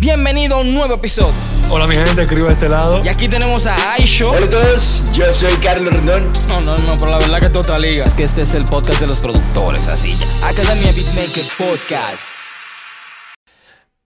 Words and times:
Bienvenido 0.00 0.56
a 0.56 0.60
un 0.62 0.72
nuevo 0.72 0.94
episodio. 0.94 1.34
Hola 1.70 1.86
mi 1.86 1.94
gente, 1.94 2.22
escribo 2.22 2.48
a 2.48 2.52
este 2.52 2.70
lado. 2.70 3.04
Y 3.04 3.08
aquí 3.08 3.28
tenemos 3.28 3.66
a 3.66 3.92
Aisho. 3.92 4.30
Hola 4.30 4.46
a 4.46 4.48
todos, 4.48 5.12
yo 5.12 5.30
soy 5.30 5.52
Carlos 5.62 5.92
Rendón. 5.92 6.32
No, 6.48 6.58
no, 6.62 6.74
no, 6.74 6.96
pero 6.98 7.10
la 7.10 7.18
verdad 7.18 7.38
que 7.38 7.50
toda 7.50 7.78
liga. 7.78 8.04
Es 8.04 8.14
que 8.14 8.22
este 8.22 8.40
es 8.40 8.54
el 8.54 8.64
podcast 8.64 8.98
de 8.98 9.06
los 9.06 9.18
productores, 9.18 9.88
así 9.88 10.16
ya. 10.16 10.48
Academia 10.48 10.90
Beatmaker 10.92 11.44
Podcast. 11.58 12.22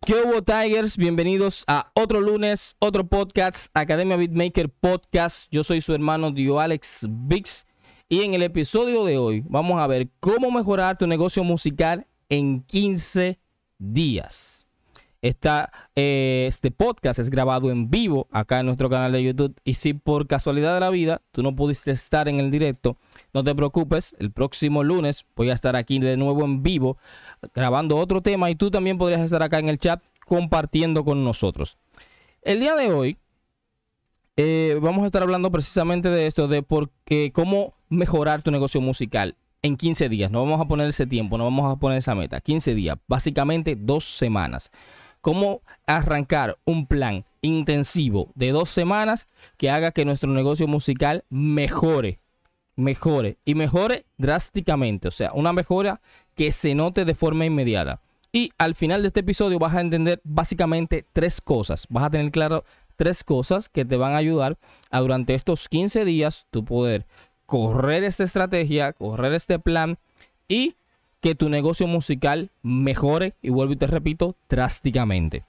¿Qué 0.04 0.14
hubo, 0.14 0.42
Tigers? 0.42 0.96
Bienvenidos 0.96 1.62
a 1.68 1.92
otro 1.94 2.20
lunes, 2.20 2.74
otro 2.80 3.06
podcast, 3.06 3.70
Academia 3.72 4.16
Beatmaker 4.16 4.70
Podcast. 4.70 5.46
Yo 5.52 5.62
soy 5.62 5.80
su 5.80 5.94
hermano 5.94 6.32
Dio 6.32 6.58
Alex 6.58 7.06
Bix. 7.08 7.66
Y 8.08 8.22
en 8.22 8.34
el 8.34 8.42
episodio 8.42 9.04
de 9.04 9.16
hoy 9.16 9.44
vamos 9.46 9.78
a 9.78 9.86
ver 9.86 10.08
cómo 10.18 10.50
mejorar 10.50 10.98
tu 10.98 11.06
negocio 11.06 11.44
musical 11.44 12.08
en 12.28 12.64
15 12.64 13.38
días. 13.78 14.53
Eh, 15.96 16.44
este 16.46 16.70
podcast 16.70 17.18
es 17.18 17.30
grabado 17.30 17.70
en 17.70 17.90
vivo 17.90 18.28
acá 18.30 18.60
en 18.60 18.66
nuestro 18.66 18.90
canal 18.90 19.12
de 19.12 19.22
YouTube. 19.22 19.58
Y 19.64 19.74
si 19.74 19.94
por 19.94 20.26
casualidad 20.26 20.74
de 20.74 20.80
la 20.80 20.90
vida 20.90 21.22
tú 21.32 21.42
no 21.42 21.56
pudiste 21.56 21.92
estar 21.92 22.28
en 22.28 22.40
el 22.40 22.50
directo, 22.50 22.98
no 23.32 23.42
te 23.42 23.54
preocupes. 23.54 24.14
El 24.18 24.30
próximo 24.32 24.84
lunes 24.84 25.24
voy 25.34 25.48
a 25.48 25.54
estar 25.54 25.76
aquí 25.76 25.98
de 25.98 26.18
nuevo 26.18 26.44
en 26.44 26.62
vivo 26.62 26.98
grabando 27.54 27.96
otro 27.96 28.20
tema 28.20 28.50
y 28.50 28.54
tú 28.54 28.70
también 28.70 28.98
podrías 28.98 29.22
estar 29.22 29.42
acá 29.42 29.58
en 29.58 29.70
el 29.70 29.78
chat 29.78 30.02
compartiendo 30.26 31.04
con 31.04 31.24
nosotros. 31.24 31.78
El 32.42 32.60
día 32.60 32.74
de 32.74 32.92
hoy 32.92 33.16
eh, 34.36 34.78
vamos 34.82 35.04
a 35.04 35.06
estar 35.06 35.22
hablando 35.22 35.50
precisamente 35.50 36.10
de 36.10 36.26
esto, 36.26 36.48
de 36.48 36.62
por 36.62 36.90
qué, 37.06 37.32
cómo 37.32 37.72
mejorar 37.88 38.42
tu 38.42 38.50
negocio 38.50 38.82
musical 38.82 39.36
en 39.62 39.78
15 39.78 40.10
días. 40.10 40.30
No 40.30 40.44
vamos 40.44 40.60
a 40.60 40.66
poner 40.66 40.86
ese 40.88 41.06
tiempo, 41.06 41.38
no 41.38 41.44
vamos 41.44 41.72
a 41.72 41.76
poner 41.76 41.96
esa 41.96 42.14
meta. 42.14 42.42
15 42.42 42.74
días, 42.74 42.98
básicamente 43.08 43.74
dos 43.74 44.04
semanas 44.04 44.70
cómo 45.24 45.62
arrancar 45.86 46.58
un 46.66 46.86
plan 46.86 47.24
intensivo 47.40 48.30
de 48.34 48.50
dos 48.50 48.68
semanas 48.68 49.26
que 49.56 49.70
haga 49.70 49.90
que 49.90 50.04
nuestro 50.04 50.30
negocio 50.30 50.68
musical 50.68 51.24
mejore, 51.30 52.20
mejore 52.76 53.38
y 53.42 53.54
mejore 53.54 54.04
drásticamente. 54.18 55.08
O 55.08 55.10
sea, 55.10 55.32
una 55.32 55.54
mejora 55.54 56.02
que 56.34 56.52
se 56.52 56.74
note 56.74 57.06
de 57.06 57.14
forma 57.14 57.46
inmediata. 57.46 58.02
Y 58.32 58.50
al 58.58 58.74
final 58.74 59.00
de 59.00 59.08
este 59.08 59.20
episodio 59.20 59.58
vas 59.58 59.74
a 59.74 59.80
entender 59.80 60.20
básicamente 60.24 61.06
tres 61.14 61.40
cosas. 61.40 61.86
Vas 61.88 62.04
a 62.04 62.10
tener 62.10 62.30
claro 62.30 62.66
tres 62.96 63.24
cosas 63.24 63.70
que 63.70 63.86
te 63.86 63.96
van 63.96 64.12
a 64.12 64.18
ayudar 64.18 64.58
a 64.90 65.00
durante 65.00 65.32
estos 65.32 65.70
15 65.70 66.04
días 66.04 66.46
tu 66.50 66.66
poder 66.66 67.06
correr 67.46 68.04
esta 68.04 68.24
estrategia, 68.24 68.92
correr 68.92 69.32
este 69.32 69.58
plan 69.58 69.96
y 70.48 70.76
que 71.24 71.34
tu 71.34 71.48
negocio 71.48 71.86
musical 71.86 72.50
mejore, 72.60 73.32
y 73.40 73.48
vuelvo 73.48 73.72
y 73.72 73.76
te 73.76 73.86
repito, 73.86 74.36
drásticamente. 74.46 75.42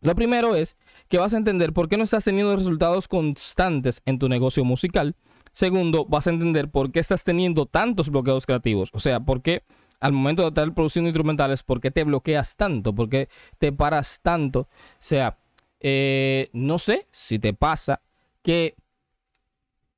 Lo 0.00 0.14
primero 0.14 0.54
es 0.54 0.76
que 1.08 1.18
vas 1.18 1.34
a 1.34 1.36
entender 1.36 1.72
por 1.72 1.88
qué 1.88 1.96
no 1.96 2.04
estás 2.04 2.22
teniendo 2.22 2.54
resultados 2.54 3.08
constantes 3.08 4.02
en 4.06 4.20
tu 4.20 4.28
negocio 4.28 4.64
musical. 4.64 5.16
Segundo, 5.50 6.04
vas 6.04 6.28
a 6.28 6.30
entender 6.30 6.70
por 6.70 6.92
qué 6.92 7.00
estás 7.00 7.24
teniendo 7.24 7.66
tantos 7.66 8.08
bloqueos 8.08 8.46
creativos. 8.46 8.90
O 8.92 9.00
sea, 9.00 9.18
por 9.18 9.42
qué 9.42 9.64
al 9.98 10.12
momento 10.12 10.42
de 10.42 10.48
estar 10.50 10.72
produciendo 10.74 11.08
instrumentales, 11.08 11.64
por 11.64 11.80
qué 11.80 11.90
te 11.90 12.04
bloqueas 12.04 12.54
tanto, 12.54 12.94
por 12.94 13.08
qué 13.08 13.28
te 13.58 13.72
paras 13.72 14.20
tanto. 14.22 14.60
O 14.60 14.68
sea, 15.00 15.38
eh, 15.80 16.50
no 16.52 16.78
sé 16.78 17.08
si 17.10 17.40
te 17.40 17.52
pasa 17.52 18.00
que 18.42 18.76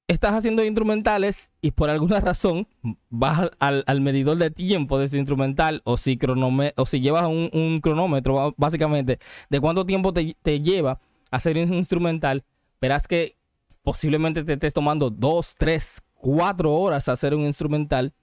estás 0.09 0.35
haciendo 0.35 0.65
instrumentales 0.65 1.51
y 1.61 1.73
por 1.73 1.91
alguna 1.91 2.21
razón 2.21 2.69
vas 3.11 3.51
al, 3.59 4.01
medidor 4.01 4.39
de 4.39 4.51
tiempo 4.51 4.99
de 4.99 5.07
ese 5.07 5.19
instrumental 5.19 5.83
o 5.85 5.97
si, 5.97 6.17
llevas 6.17 7.27
un, 7.27 7.81
cronómetro 7.83 8.55
básicamente 8.57 9.19
de 9.51 9.61
cuánto 9.61 9.85
tiempo 9.85 10.13
te, 10.13 10.61
lleva 10.61 11.01
hacer 11.31 11.57
un 11.59 11.75
instrumental, 11.75 12.45
verás 12.81 13.09
que 13.09 13.37
posiblemente 13.83 14.45
te 14.45 14.53
estés 14.53 14.73
tomando 14.73 15.11
dos, 15.11 15.55
tres, 15.59 16.03
cuatro 16.15 16.73
horas 16.73 17.09
hacer 17.09 17.35
un 17.35 17.45
instrumental 17.45 18.15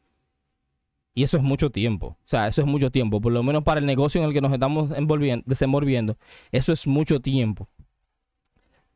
y 1.16 1.24
eso 1.24 1.38
es 1.38 1.44
mucho 1.44 1.70
tiempo. 1.70 2.08
O 2.08 2.18
sea, 2.28 2.48
eso 2.48 2.62
es 2.62 2.68
mucho 2.68 2.90
tiempo. 2.90 3.22
Por 3.22 3.32
lo 3.32 3.44
menos 3.44 3.64
para 3.64 3.80
el 3.80 3.86
negocio 3.86 4.20
en 4.20 4.28
el 4.28 4.34
que 4.34 4.42
nos 4.42 4.52
estamos 4.52 4.90
envolviendo, 4.92 5.44
desenvolviendo. 5.46 6.18
Eso 6.52 6.74
es 6.74 6.88
mucho 6.88 7.20
tiempo. 7.20 7.70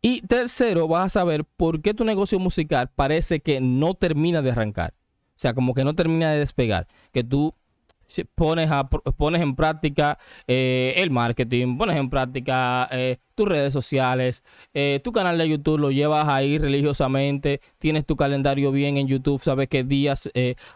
Y 0.02 0.22
tercero, 0.22 0.88
vas 0.88 1.06
a 1.06 1.20
saber 1.20 1.44
por 1.44 1.82
qué 1.82 1.94
tu 1.94 2.06
negocio 2.06 2.40
musical 2.40 2.90
parece 2.96 3.40
que 3.40 3.60
no 3.60 3.94
termina 3.94 4.42
de 4.42 4.52
arrancar. 4.52 4.94
O 5.38 5.40
sea, 5.40 5.54
como 5.54 5.74
que 5.74 5.84
no 5.84 5.96
termina 5.96 6.32
de 6.32 6.40
despegar. 6.40 6.88
Que 7.12 7.24
tú 7.24 7.54
pones, 8.36 8.70
pones 9.18 9.42
en 9.42 9.56
práctica 9.56 10.18
eh, 10.48 10.94
el 10.98 11.12
marketing, 11.12 11.78
pones 11.78 11.98
en 11.98 12.10
práctica 12.10 12.88
eh, 12.92 13.18
tus 13.38 13.48
redes 13.48 13.72
sociales, 13.72 14.44
eh, 14.74 15.00
tu 15.04 15.12
canal 15.12 15.38
de 15.38 15.48
YouTube 15.48 15.78
lo 15.78 15.92
llevas 15.92 16.28
ahí 16.28 16.58
religiosamente, 16.58 17.62
tienes 17.78 18.04
tu 18.06 18.16
calendario 18.16 18.72
bien 18.72 18.98
en 18.98 19.08
YouTube, 19.08 19.42
sabes 19.42 19.70
qué 19.70 19.84
días 19.84 20.30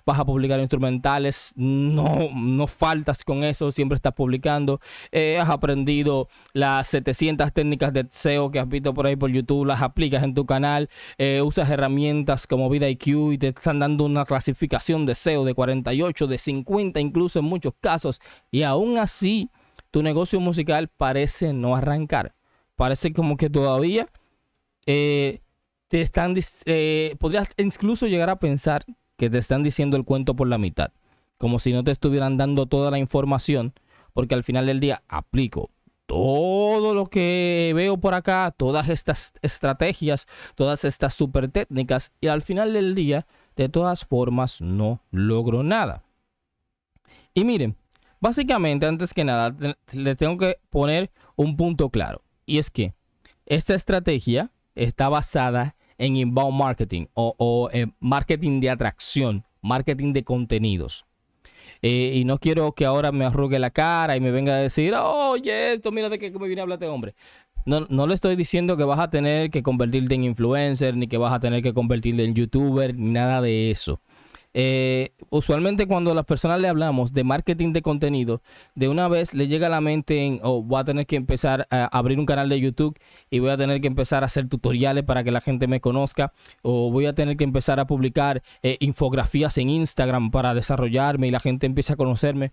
vas 0.05 0.19
a 0.19 0.25
publicar 0.25 0.59
instrumentales, 0.59 1.53
no, 1.55 2.29
no 2.33 2.67
faltas 2.67 3.23
con 3.23 3.43
eso, 3.43 3.71
siempre 3.71 3.95
estás 3.95 4.13
publicando, 4.13 4.79
has 5.11 5.49
aprendido 5.49 6.27
las 6.53 6.87
700 6.87 7.51
técnicas 7.51 7.93
de 7.93 8.07
SEO 8.11 8.51
que 8.51 8.59
has 8.59 8.69
visto 8.69 8.93
por 8.93 9.07
ahí 9.07 9.15
por 9.15 9.31
YouTube, 9.31 9.65
las 9.65 9.81
aplicas 9.81 10.23
en 10.23 10.35
tu 10.35 10.45
canal, 10.45 10.89
usas 11.43 11.69
herramientas 11.69 12.45
como 12.45 12.69
VidaIQ 12.69 13.33
y 13.33 13.37
te 13.39 13.47
están 13.47 13.79
dando 13.79 14.05
una 14.05 14.25
clasificación 14.25 15.05
de 15.05 15.15
SEO 15.15 15.43
de 15.45 15.55
48, 15.55 16.27
de 16.27 16.37
50 16.37 16.99
incluso 16.99 17.39
en 17.39 17.45
muchos 17.45 17.73
casos, 17.81 18.21
y 18.51 18.63
aún 18.63 18.97
así 18.97 19.49
tu 19.91 20.03
negocio 20.03 20.39
musical 20.39 20.87
parece 20.87 21.53
no 21.53 21.75
arrancar. 21.75 22.33
Parece 22.81 23.13
como 23.13 23.37
que 23.37 23.51
todavía 23.51 24.07
eh, 24.87 25.41
te 25.87 26.01
están, 26.01 26.33
eh, 26.65 27.15
podrías 27.19 27.49
incluso 27.57 28.07
llegar 28.07 28.31
a 28.31 28.39
pensar 28.39 28.83
que 29.19 29.29
te 29.29 29.37
están 29.37 29.61
diciendo 29.61 29.97
el 29.97 30.03
cuento 30.03 30.35
por 30.35 30.47
la 30.47 30.57
mitad, 30.57 30.91
como 31.37 31.59
si 31.59 31.73
no 31.73 31.83
te 31.83 31.91
estuvieran 31.91 32.37
dando 32.37 32.65
toda 32.65 32.89
la 32.89 32.97
información, 32.97 33.75
porque 34.13 34.33
al 34.33 34.43
final 34.43 34.65
del 34.65 34.79
día 34.79 35.03
aplico 35.09 35.69
todo 36.07 36.95
lo 36.95 37.05
que 37.05 37.71
veo 37.75 37.99
por 37.99 38.15
acá, 38.15 38.51
todas 38.57 38.89
estas 38.89 39.33
estrategias, 39.43 40.25
todas 40.55 40.83
estas 40.83 41.13
super 41.13 41.51
técnicas, 41.51 42.11
y 42.19 42.29
al 42.29 42.41
final 42.41 42.73
del 42.73 42.95
día, 42.95 43.27
de 43.57 43.69
todas 43.69 44.05
formas, 44.05 44.59
no 44.59 45.03
logro 45.11 45.61
nada. 45.61 46.01
Y 47.35 47.45
miren, 47.45 47.75
básicamente, 48.19 48.87
antes 48.87 49.13
que 49.13 49.23
nada, 49.23 49.55
le 49.91 50.15
tengo 50.15 50.39
que 50.39 50.57
poner 50.71 51.11
un 51.35 51.55
punto 51.55 51.91
claro. 51.91 52.23
Y 52.51 52.57
es 52.57 52.69
que 52.69 52.93
esta 53.45 53.75
estrategia 53.75 54.51
está 54.75 55.07
basada 55.07 55.77
en 55.97 56.17
inbound 56.17 56.57
marketing 56.57 57.05
o, 57.13 57.69
en 57.71 57.95
marketing 58.01 58.59
de 58.59 58.69
atracción, 58.69 59.45
marketing 59.61 60.11
de 60.11 60.25
contenidos. 60.25 61.05
Eh, 61.81 62.11
y 62.13 62.25
no 62.25 62.39
quiero 62.39 62.73
que 62.73 62.83
ahora 62.83 63.13
me 63.13 63.23
arrugue 63.23 63.57
la 63.57 63.69
cara 63.69 64.17
y 64.17 64.19
me 64.19 64.31
venga 64.31 64.55
a 64.55 64.57
decir, 64.57 64.93
oye, 64.95 65.71
esto, 65.71 65.93
mira 65.93 66.09
de 66.09 66.19
qué 66.19 66.29
me 66.29 66.47
viene 66.47 66.59
a 66.59 66.63
hablar 66.63 66.79
de 66.79 66.89
hombre. 66.89 67.15
No, 67.65 67.87
no 67.89 68.05
le 68.05 68.15
estoy 68.15 68.35
diciendo 68.35 68.75
que 68.75 68.83
vas 68.83 68.99
a 68.99 69.09
tener 69.09 69.49
que 69.49 69.63
convertirte 69.63 70.15
en 70.15 70.25
influencer, 70.25 70.97
ni 70.97 71.07
que 71.07 71.17
vas 71.17 71.31
a 71.31 71.39
tener 71.39 71.63
que 71.63 71.73
convertirte 71.73 72.25
en 72.25 72.35
youtuber, 72.35 72.93
ni 72.93 73.11
nada 73.11 73.39
de 73.39 73.71
eso. 73.71 74.01
Eh, 74.53 75.13
usualmente 75.29 75.87
cuando 75.87 76.11
a 76.11 76.15
las 76.15 76.25
personas 76.25 76.59
le 76.59 76.67
hablamos 76.67 77.13
de 77.13 77.23
marketing 77.23 77.71
de 77.71 77.81
contenido, 77.81 78.41
de 78.75 78.89
una 78.89 79.07
vez 79.07 79.33
le 79.33 79.47
llega 79.47 79.67
a 79.67 79.69
la 79.69 79.81
mente 79.81 80.25
en, 80.25 80.39
oh, 80.43 80.61
voy 80.61 80.81
a 80.81 80.83
tener 80.83 81.05
que 81.05 81.15
empezar 81.15 81.67
a 81.69 81.85
abrir 81.97 82.19
un 82.19 82.25
canal 82.25 82.49
de 82.49 82.59
YouTube 82.59 82.97
y 83.29 83.39
voy 83.39 83.51
a 83.51 83.57
tener 83.57 83.79
que 83.79 83.87
empezar 83.87 84.23
a 84.23 84.25
hacer 84.25 84.49
tutoriales 84.49 85.03
para 85.05 85.23
que 85.23 85.31
la 85.31 85.41
gente 85.41 85.67
me 85.67 85.79
conozca, 85.79 86.33
o 86.61 86.91
voy 86.91 87.05
a 87.05 87.15
tener 87.15 87.37
que 87.37 87.43
empezar 87.43 87.79
a 87.79 87.87
publicar 87.87 88.41
eh, 88.61 88.77
infografías 88.81 89.57
en 89.57 89.69
Instagram 89.69 90.31
para 90.31 90.53
desarrollarme 90.53 91.27
y 91.27 91.31
la 91.31 91.39
gente 91.39 91.65
empiece 91.65 91.93
a 91.93 91.95
conocerme. 91.95 92.51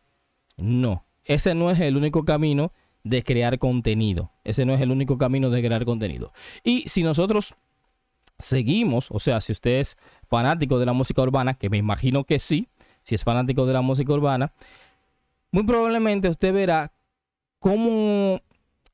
No, 0.56 1.04
ese 1.25 1.54
no 1.54 1.70
es 1.70 1.81
el 1.81 1.97
único 1.97 2.25
camino 2.25 2.72
de 3.04 3.22
crear 3.22 3.58
contenido. 3.58 4.32
Ese 4.44 4.64
no 4.64 4.75
es 4.75 4.81
el 4.81 4.90
único 4.90 5.19
camino 5.19 5.50
de 5.50 5.62
crear 5.62 5.84
contenido. 5.84 6.32
Y 6.62 6.88
si 6.88 7.02
nosotros 7.02 7.55
seguimos, 8.38 9.11
o 9.11 9.19
sea, 9.19 9.40
si 9.40 9.52
usted 9.52 9.81
es 9.81 9.96
fanático 10.25 10.79
de 10.79 10.87
la 10.87 10.93
música 10.93 11.23
urbana, 11.23 11.55
que 11.55 11.70
me 11.70 11.76
imagino 11.76 12.25
que 12.25 12.38
sí, 12.38 12.69
si 13.00 13.14
es 13.14 13.25
fanático 13.25 13.67
de 13.67 13.73
la 13.73 13.81
música 13.81 14.12
urbana, 14.12 14.52
muy 15.50 15.64
probablemente 15.64 16.29
usted 16.29 16.52
verá 16.52 16.93
cómo 17.58 18.40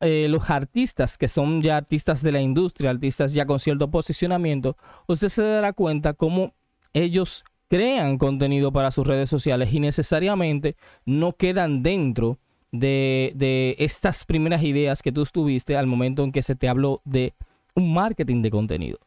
eh, 0.01 0.29
los 0.29 0.51
artistas 0.51 1.19
que 1.19 1.29
son 1.29 1.63
ya 1.63 1.77
artistas 1.77 2.23
de 2.23 2.33
la 2.33 2.41
industria, 2.41 2.91
artistas 2.91 3.35
ya 3.35 3.47
con 3.47 3.59
cierto 3.59 3.91
posicionamiento, 3.91 4.77
usted 5.07 5.29
se 5.29 5.43
dará 5.43 5.73
cuenta 5.73 6.15
cómo 6.15 6.55
ellos 6.93 7.45
crean 7.69 8.19
contenido 8.19 8.73
para 8.73 8.91
sus 8.91 9.07
redes 9.07 9.29
sociales 9.29 9.73
y 9.73 9.81
necesariamente 9.81 10.77
no 11.05 11.33
quedan 11.33 11.83
dentro 11.83 12.39
de, 12.71 13.33
de 13.35 13.77
estas 13.79 14.25
primeras 14.25 14.63
ideas 14.63 15.03
que 15.03 15.13
tú 15.13 15.25
tuviste 15.27 15.77
al 15.77 15.87
momento 15.87 16.23
en 16.25 16.33
que 16.33 16.43
se 16.43 16.55
te 16.55 16.69
habló 16.69 17.01
de 17.05 17.35
un 17.75 17.93
marketing 17.93 18.43
de 18.43 18.51
contenido. 18.51 18.99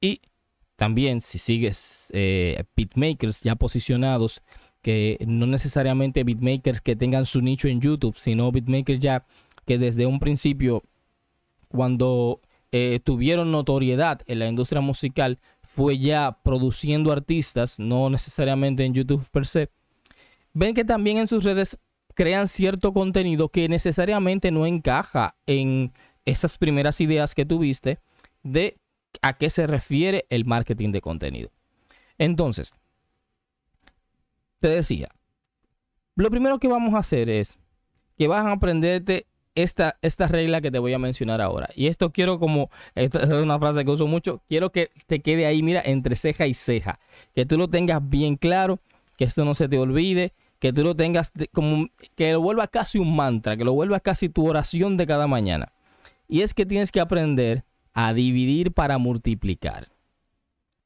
Y 0.00 0.20
también 0.76 1.20
si 1.20 1.38
sigues 1.38 2.10
eh, 2.12 2.64
beatmakers 2.76 3.42
ya 3.42 3.56
posicionados, 3.56 4.42
que 4.82 5.18
no 5.26 5.46
necesariamente 5.46 6.24
beatmakers 6.24 6.80
que 6.80 6.96
tengan 6.96 7.26
su 7.26 7.40
nicho 7.40 7.68
en 7.68 7.80
YouTube, 7.80 8.16
sino 8.16 8.52
beatmakers 8.52 9.00
ya 9.00 9.26
que 9.66 9.76
desde 9.76 10.06
un 10.06 10.20
principio, 10.20 10.82
cuando 11.68 12.40
eh, 12.70 13.00
tuvieron 13.02 13.50
notoriedad 13.50 14.22
en 14.26 14.38
la 14.38 14.48
industria 14.48 14.80
musical, 14.80 15.40
fue 15.62 15.98
ya 15.98 16.38
produciendo 16.42 17.12
artistas, 17.12 17.78
no 17.78 18.08
necesariamente 18.08 18.84
en 18.84 18.94
YouTube 18.94 19.28
per 19.30 19.46
se, 19.46 19.70
ven 20.52 20.74
que 20.74 20.84
también 20.84 21.18
en 21.18 21.28
sus 21.28 21.44
redes 21.44 21.78
crean 22.14 22.48
cierto 22.48 22.92
contenido 22.92 23.48
que 23.48 23.68
necesariamente 23.68 24.50
no 24.50 24.66
encaja 24.66 25.36
en 25.46 25.92
esas 26.24 26.58
primeras 26.58 27.00
ideas 27.00 27.34
que 27.34 27.44
tuviste 27.44 28.00
de 28.42 28.76
a 29.22 29.34
qué 29.34 29.50
se 29.50 29.66
refiere 29.66 30.26
el 30.30 30.44
marketing 30.44 30.92
de 30.92 31.00
contenido. 31.00 31.50
Entonces, 32.18 32.72
te 34.60 34.68
decía, 34.68 35.08
lo 36.16 36.30
primero 36.30 36.58
que 36.58 36.68
vamos 36.68 36.94
a 36.94 36.98
hacer 36.98 37.30
es 37.30 37.58
que 38.16 38.26
vas 38.26 38.44
a 38.44 38.52
aprenderte 38.52 39.26
esta, 39.54 39.98
esta 40.02 40.26
regla 40.26 40.60
que 40.60 40.70
te 40.70 40.78
voy 40.78 40.92
a 40.92 40.98
mencionar 40.98 41.40
ahora. 41.40 41.68
Y 41.74 41.86
esto 41.86 42.12
quiero 42.12 42.38
como, 42.38 42.70
esta 42.94 43.22
es 43.22 43.28
una 43.28 43.58
frase 43.58 43.84
que 43.84 43.90
uso 43.90 44.06
mucho, 44.06 44.42
quiero 44.48 44.70
que 44.70 44.90
te 45.06 45.20
quede 45.20 45.46
ahí, 45.46 45.62
mira, 45.62 45.82
entre 45.84 46.14
ceja 46.14 46.46
y 46.46 46.54
ceja, 46.54 46.98
que 47.34 47.46
tú 47.46 47.56
lo 47.56 47.68
tengas 47.68 48.08
bien 48.08 48.36
claro, 48.36 48.80
que 49.16 49.24
esto 49.24 49.44
no 49.44 49.54
se 49.54 49.68
te 49.68 49.78
olvide, 49.78 50.32
que 50.58 50.72
tú 50.72 50.82
lo 50.82 50.94
tengas 50.94 51.32
como, 51.52 51.88
que 52.14 52.32
lo 52.32 52.40
vuelva 52.40 52.66
casi 52.68 52.98
un 52.98 53.14
mantra, 53.14 53.56
que 53.56 53.64
lo 53.64 53.72
vuelva 53.72 54.00
casi 54.00 54.28
tu 54.28 54.46
oración 54.46 54.96
de 54.96 55.06
cada 55.06 55.26
mañana. 55.26 55.72
Y 56.28 56.42
es 56.42 56.54
que 56.54 56.66
tienes 56.66 56.92
que 56.92 57.00
aprender 57.00 57.64
a 58.00 58.14
dividir 58.14 58.72
para 58.72 58.96
multiplicar. 58.98 59.88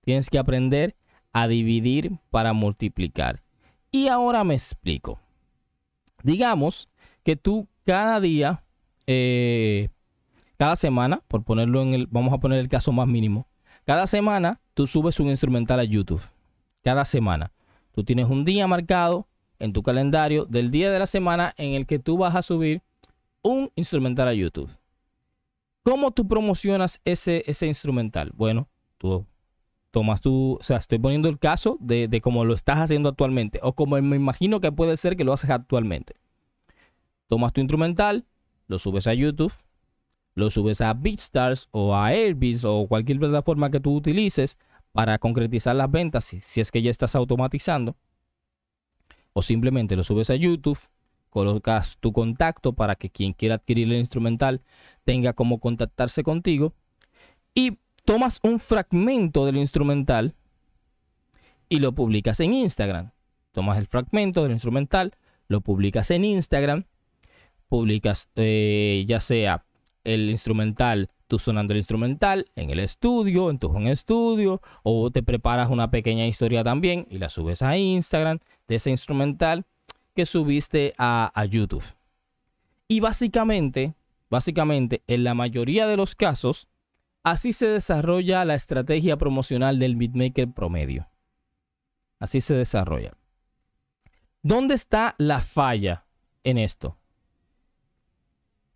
Tienes 0.01 0.31
que 0.31 0.39
aprender 0.39 0.97
a 1.35 1.47
dividir 1.47 2.19
para 2.31 2.55
multiplicar. 2.55 3.43
Y 3.91 4.09
ahora 4.09 4.45
me 4.45 4.55
explico. 4.55 5.21
Digamos 6.23 6.89
que 7.23 7.37
tú 7.37 7.69
cada 7.85 8.19
día, 8.19 8.65
eh, 9.07 9.91
cada 10.57 10.75
semana, 10.75 11.23
por 11.29 11.45
ponerlo 11.45 11.83
en 11.83 11.93
el, 11.93 12.07
vamos 12.07 12.33
a 12.33 12.39
poner 12.39 12.59
el 12.61 12.71
caso 12.71 12.93
más 12.93 13.07
mínimo, 13.07 13.47
cada 13.85 14.07
semana 14.07 14.63
tú 14.73 14.87
subes 14.87 15.21
un 15.21 15.29
instrumental 15.29 15.81
a 15.81 15.85
YouTube. 15.85 16.23
Cada 16.83 17.05
semana. 17.05 17.53
Tú 17.93 18.05
tienes 18.05 18.31
un 18.31 18.47
día 18.47 18.67
marcado 18.67 19.29
en 19.59 19.75
tu 19.75 19.83
calendario 19.83 20.47
del 20.47 20.71
día 20.71 20.91
de 20.91 20.99
la 20.99 21.07
semana 21.07 21.53
en 21.59 21.75
el 21.75 21.85
que 21.85 21.99
tú 21.99 22.17
vas 22.17 22.35
a 22.35 22.41
subir 22.41 22.81
un 23.43 23.71
instrumental 23.75 24.29
a 24.29 24.33
YouTube. 24.33 24.71
¿Cómo 25.83 26.13
tú 26.13 26.29
promocionas 26.29 27.01
ese, 27.05 27.43
ese 27.47 27.67
instrumental? 27.67 28.31
Bueno, 28.35 28.69
tú 28.99 29.27
tomas 29.91 30.21
tu, 30.21 30.59
o 30.61 30.63
sea, 30.63 30.77
estoy 30.77 30.99
poniendo 30.99 31.29
el 31.29 31.39
caso 31.39 31.77
de, 31.81 32.09
de 32.09 32.21
cómo 32.21 32.45
lo 32.45 32.55
estás 32.55 32.79
haciendo 32.79 33.09
actualmente 33.09 33.61
o 33.63 33.75
como 33.75 34.01
me 34.01 34.17
imagino 34.17 34.61
que 34.61 34.73
puede 34.73 34.97
ser 34.97 35.17
que 35.17 35.25
lo 35.25 35.33
haces 35.33 35.51
actualmente. 35.51 36.15
Tomas 37.29 37.53
tu 37.53 37.61
instrumental, 37.61 38.27
lo 38.69 38.79
subes 38.79 39.07
a 39.07 39.15
YouTube, 39.15 39.53
lo 40.35 40.51
subes 40.51 40.81
a 40.81 40.95
BeatStars 40.95 41.69
o 41.73 41.95
a 41.95 42.07
Airbnb 42.07 42.65
o 42.65 42.87
cualquier 42.87 43.19
plataforma 43.19 43.71
que 43.71 43.81
tú 43.81 43.95
utilices 43.95 44.59
para 44.93 45.19
concretizar 45.19 45.75
las 45.77 45.91
ventas 45.91 46.25
si, 46.25 46.41
si 46.41 46.61
es 46.61 46.71
que 46.71 46.83
ya 46.83 46.91
estás 46.91 47.15
automatizando. 47.17 47.97
O 49.33 49.43
simplemente 49.43 49.97
lo 49.97 50.05
subes 50.05 50.31
a 50.31 50.37
YouTube, 50.37 50.79
colocas 51.33 51.97
tu 51.99 52.13
contacto 52.13 52.75
para 52.75 52.95
que 52.95 53.09
quien 53.09 53.33
quiera 53.33 53.55
adquirir 53.55 53.91
el 53.91 53.99
instrumental 53.99 54.61
tenga 55.05 55.33
como 55.33 55.61
contactarse 55.61 56.23
contigo 56.23 56.75
y 57.55 57.79
tomas 58.05 58.39
un 58.43 58.61
fragmento 58.61 59.47
del 59.47 59.57
instrumental 59.57 60.35
y 61.71 61.79
lo 61.79 61.93
publicas 61.95 62.39
en 62.41 62.53
Instagram. 62.53 63.13
Tomas 63.53 63.79
el 63.79 63.87
fragmento 63.87 64.43
del 64.43 64.53
instrumental, 64.53 65.15
lo 65.49 65.63
publicas 65.63 66.11
en 66.11 66.27
Instagram, 66.27 66.85
publicas 67.67 68.29
eh, 68.37 69.03
ya 69.09 69.19
sea 69.19 69.65
el 70.05 70.29
instrumental, 70.29 71.09
tú 71.29 71.39
sonando 71.39 71.73
el 71.73 71.79
instrumental 71.79 72.51
en 72.57 72.69
el 72.69 72.79
estudio, 72.79 73.49
en 73.49 73.59
tu 73.59 73.69
home 73.69 73.91
estudio, 73.91 74.61
o 74.83 75.11
te 75.11 75.23
preparas 75.23 75.71
una 75.71 75.91
pequeña 75.91 76.27
historia 76.27 76.63
también 76.63 77.07
y 77.09 77.17
la 77.17 77.31
subes 77.31 77.63
a 77.63 77.79
Instagram 77.79 78.39
de 78.69 78.75
ese 78.75 78.91
instrumental 78.91 79.65
que 80.15 80.27
subiste 80.27 80.95
a, 80.99 81.31
a 81.35 81.45
YouTube. 81.45 81.85
Y 82.89 83.01
básicamente, 83.01 83.95
básicamente, 84.29 85.03
en 85.07 85.25
la 85.25 85.35
mayoría 85.35 85.87
de 85.87 85.97
los 85.97 86.15
casos, 86.15 86.69
Así 87.23 87.53
se 87.53 87.69
desarrolla 87.69 88.45
la 88.45 88.55
estrategia 88.55 89.17
promocional 89.17 89.79
del 89.79 89.95
beatmaker 89.95 90.51
promedio. 90.51 91.09
Así 92.19 92.41
se 92.41 92.55
desarrolla. 92.55 93.13
¿Dónde 94.43 94.75
está 94.75 95.15
la 95.19 95.41
falla 95.41 96.05
en 96.43 96.59
esto? 96.59 96.99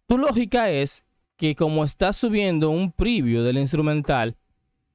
Tu 0.07 0.17
lógica 0.17 0.71
es 0.71 1.05
que 1.37 1.57
como 1.57 1.83
estás 1.83 2.17
subiendo 2.17 2.71
un 2.71 2.93
preview 2.93 3.43
del 3.43 3.59
instrumental 3.59 4.37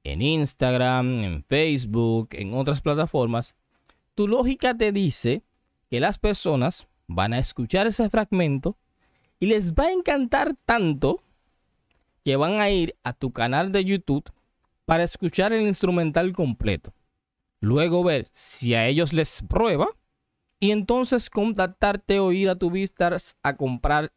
en 0.02 0.22
Instagram, 0.22 1.22
en 1.22 1.42
Facebook, 1.42 2.30
en 2.32 2.54
otras 2.54 2.80
plataformas, 2.80 3.54
tu 4.14 4.26
lógica 4.26 4.74
te 4.74 4.92
dice 4.92 5.44
que 5.92 6.00
las 6.00 6.16
personas 6.16 6.86
van 7.06 7.34
a 7.34 7.38
escuchar 7.38 7.86
ese 7.86 8.08
fragmento 8.08 8.78
y 9.38 9.44
les 9.44 9.74
va 9.74 9.84
a 9.84 9.92
encantar 9.92 10.56
tanto 10.64 11.22
que 12.24 12.36
van 12.36 12.62
a 12.62 12.70
ir 12.70 12.96
a 13.02 13.12
tu 13.12 13.30
canal 13.30 13.72
de 13.72 13.84
YouTube 13.84 14.24
para 14.86 15.04
escuchar 15.04 15.52
el 15.52 15.66
instrumental 15.66 16.32
completo. 16.32 16.94
Luego 17.60 18.02
ver 18.02 18.24
si 18.32 18.72
a 18.72 18.88
ellos 18.88 19.12
les 19.12 19.42
prueba 19.42 19.86
y 20.58 20.70
entonces 20.70 21.28
contactarte 21.28 22.20
o 22.20 22.32
ir 22.32 22.48
a 22.48 22.56
tu 22.56 22.70
Beastars 22.70 23.36
a 23.42 23.58
comprar 23.58 24.14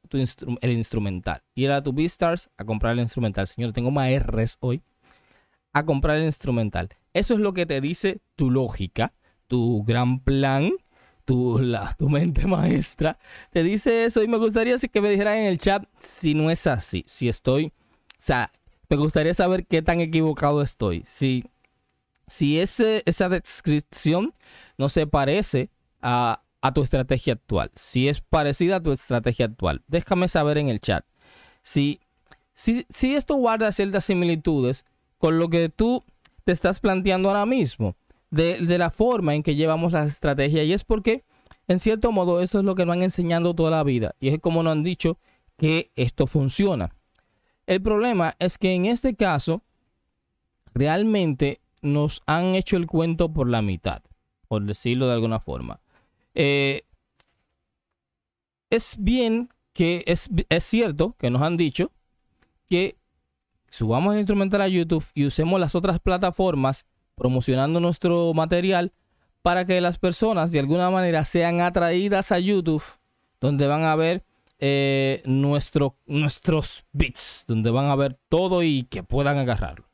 el 0.61 0.71
instrumental. 0.71 1.43
Ir 1.55 1.71
a 1.71 1.83
tu 1.83 1.91
Beastars 1.91 2.49
a 2.55 2.63
comprar 2.63 2.93
el 2.93 3.01
instrumental. 3.01 3.47
Señor, 3.47 3.73
tengo 3.73 3.91
más 3.91 4.09
R's 4.25 4.55
hoy. 4.61 4.81
A 5.73 5.83
comprar 5.83 6.15
el 6.15 6.23
instrumental. 6.23 6.87
Eso 7.11 7.33
es 7.33 7.41
lo 7.41 7.53
que 7.53 7.65
te 7.65 7.81
dice 7.81 8.21
tu 8.37 8.49
lógica, 8.49 9.11
tu 9.47 9.83
gran 9.83 10.21
plan, 10.21 10.71
tu, 11.25 11.59
la, 11.59 11.95
tu 11.97 12.09
mente 12.09 12.47
maestra. 12.47 13.17
Te 13.51 13.63
dice 13.63 14.05
eso 14.05 14.23
y 14.23 14.27
me 14.27 14.37
gustaría 14.37 14.77
que 14.77 15.01
me 15.01 15.09
dijeran 15.09 15.37
en 15.37 15.45
el 15.45 15.57
chat 15.57 15.83
si 15.99 16.33
no 16.33 16.49
es 16.49 16.67
así. 16.67 17.03
Si 17.07 17.27
estoy 17.27 17.73
o 18.17 18.21
sea, 18.25 18.51
me 18.89 18.97
gustaría 18.97 19.33
saber 19.35 19.67
qué 19.67 19.81
tan 19.81 19.99
equivocado 19.99 20.61
estoy. 20.61 21.03
Si, 21.07 21.45
si 22.27 22.59
ese, 22.59 23.03
esa 23.05 23.29
descripción 23.29 24.33
no 24.77 24.89
se 24.89 25.05
parece 25.05 25.69
a, 26.01 26.41
tu 26.73 26.81
estrategia 26.81 27.33
actual. 27.33 27.69
Si 27.75 28.07
es 28.07 28.21
parecida 28.21 28.77
a 28.77 28.79
tu 28.81 28.91
estrategia 28.91 29.45
actual. 29.45 29.83
Déjame 29.87 30.27
saber 30.27 30.57
en 30.57 30.69
el 30.69 30.81
chat. 30.81 31.05
Si, 31.61 31.99
si, 32.55 32.87
si 32.89 33.13
esto 33.13 33.35
guarda 33.35 33.71
ciertas 33.71 34.05
similitudes 34.05 34.85
con 35.19 35.37
lo 35.37 35.49
que 35.49 35.69
tú 35.69 36.03
te 36.43 36.51
estás 36.51 36.79
planteando 36.79 37.29
ahora 37.29 37.45
mismo. 37.45 37.95
De, 38.35 38.77
la 38.77 38.89
forma 38.89 39.33
en 39.33 39.43
que 39.43 39.55
llevamos 39.55 39.93
la 39.93 40.03
estrategia. 40.03 40.63
Y 40.63 40.73
es 40.73 40.83
porque, 40.83 41.23
en 41.67 41.79
cierto 41.79 42.11
modo, 42.11 42.41
esto 42.41 42.59
es 42.59 42.65
lo 42.65 42.75
que 42.75 42.85
nos 42.85 42.97
han 42.97 43.03
enseñado 43.03 43.53
toda 43.53 43.71
la 43.71 43.83
vida. 43.83 44.13
Y 44.19 44.27
es 44.27 44.39
como 44.39 44.61
nos 44.61 44.73
han 44.73 44.83
dicho 44.83 45.17
que 45.57 45.91
esto 45.95 46.27
funciona. 46.27 46.93
El 47.65 47.81
problema 47.81 48.35
es 48.39 48.57
que 48.57 48.73
en 48.73 48.87
este 48.87 49.15
caso, 49.15 49.63
realmente 50.73 51.61
nos 51.81 52.23
han 52.25 52.55
hecho 52.55 52.75
el 52.75 52.87
cuento 52.87 53.31
por 53.31 53.49
la 53.49 53.61
mitad, 53.61 54.03
por 54.47 54.63
decirlo 54.63 55.07
de 55.07 55.13
alguna 55.13 55.39
forma. 55.39 55.79
Eh, 56.33 56.83
es 58.69 58.97
bien 58.99 59.49
que 59.71 60.03
es, 60.07 60.29
es 60.49 60.63
cierto 60.65 61.15
que 61.17 61.29
nos 61.29 61.41
han 61.41 61.55
dicho 61.55 61.91
que 62.67 62.97
subamos 63.69 64.13
el 64.13 64.19
instrumental 64.19 64.61
a 64.61 64.67
YouTube 64.67 65.05
y 65.13 65.25
usemos 65.25 65.59
las 65.59 65.75
otras 65.75 65.99
plataformas 65.99 66.85
promocionando 67.15 67.79
nuestro 67.79 68.33
material 68.33 68.91
para 69.41 69.65
que 69.65 69.79
las 69.81 69.97
personas 69.97 70.51
de 70.51 70.59
alguna 70.59 70.89
manera 70.89 71.23
sean 71.23 71.61
atraídas 71.61 72.31
a 72.31 72.39
YouTube, 72.39 72.83
donde 73.39 73.67
van 73.67 73.83
a 73.83 73.95
ver 73.95 74.23
eh, 74.59 75.21
nuestro, 75.25 75.97
nuestros 76.05 76.85
bits, 76.93 77.43
donde 77.47 77.69
van 77.71 77.85
a 77.85 77.95
ver 77.95 78.17
todo 78.29 78.63
y 78.63 78.83
que 78.83 79.03
puedan 79.03 79.37
agarrarlo. 79.37 79.85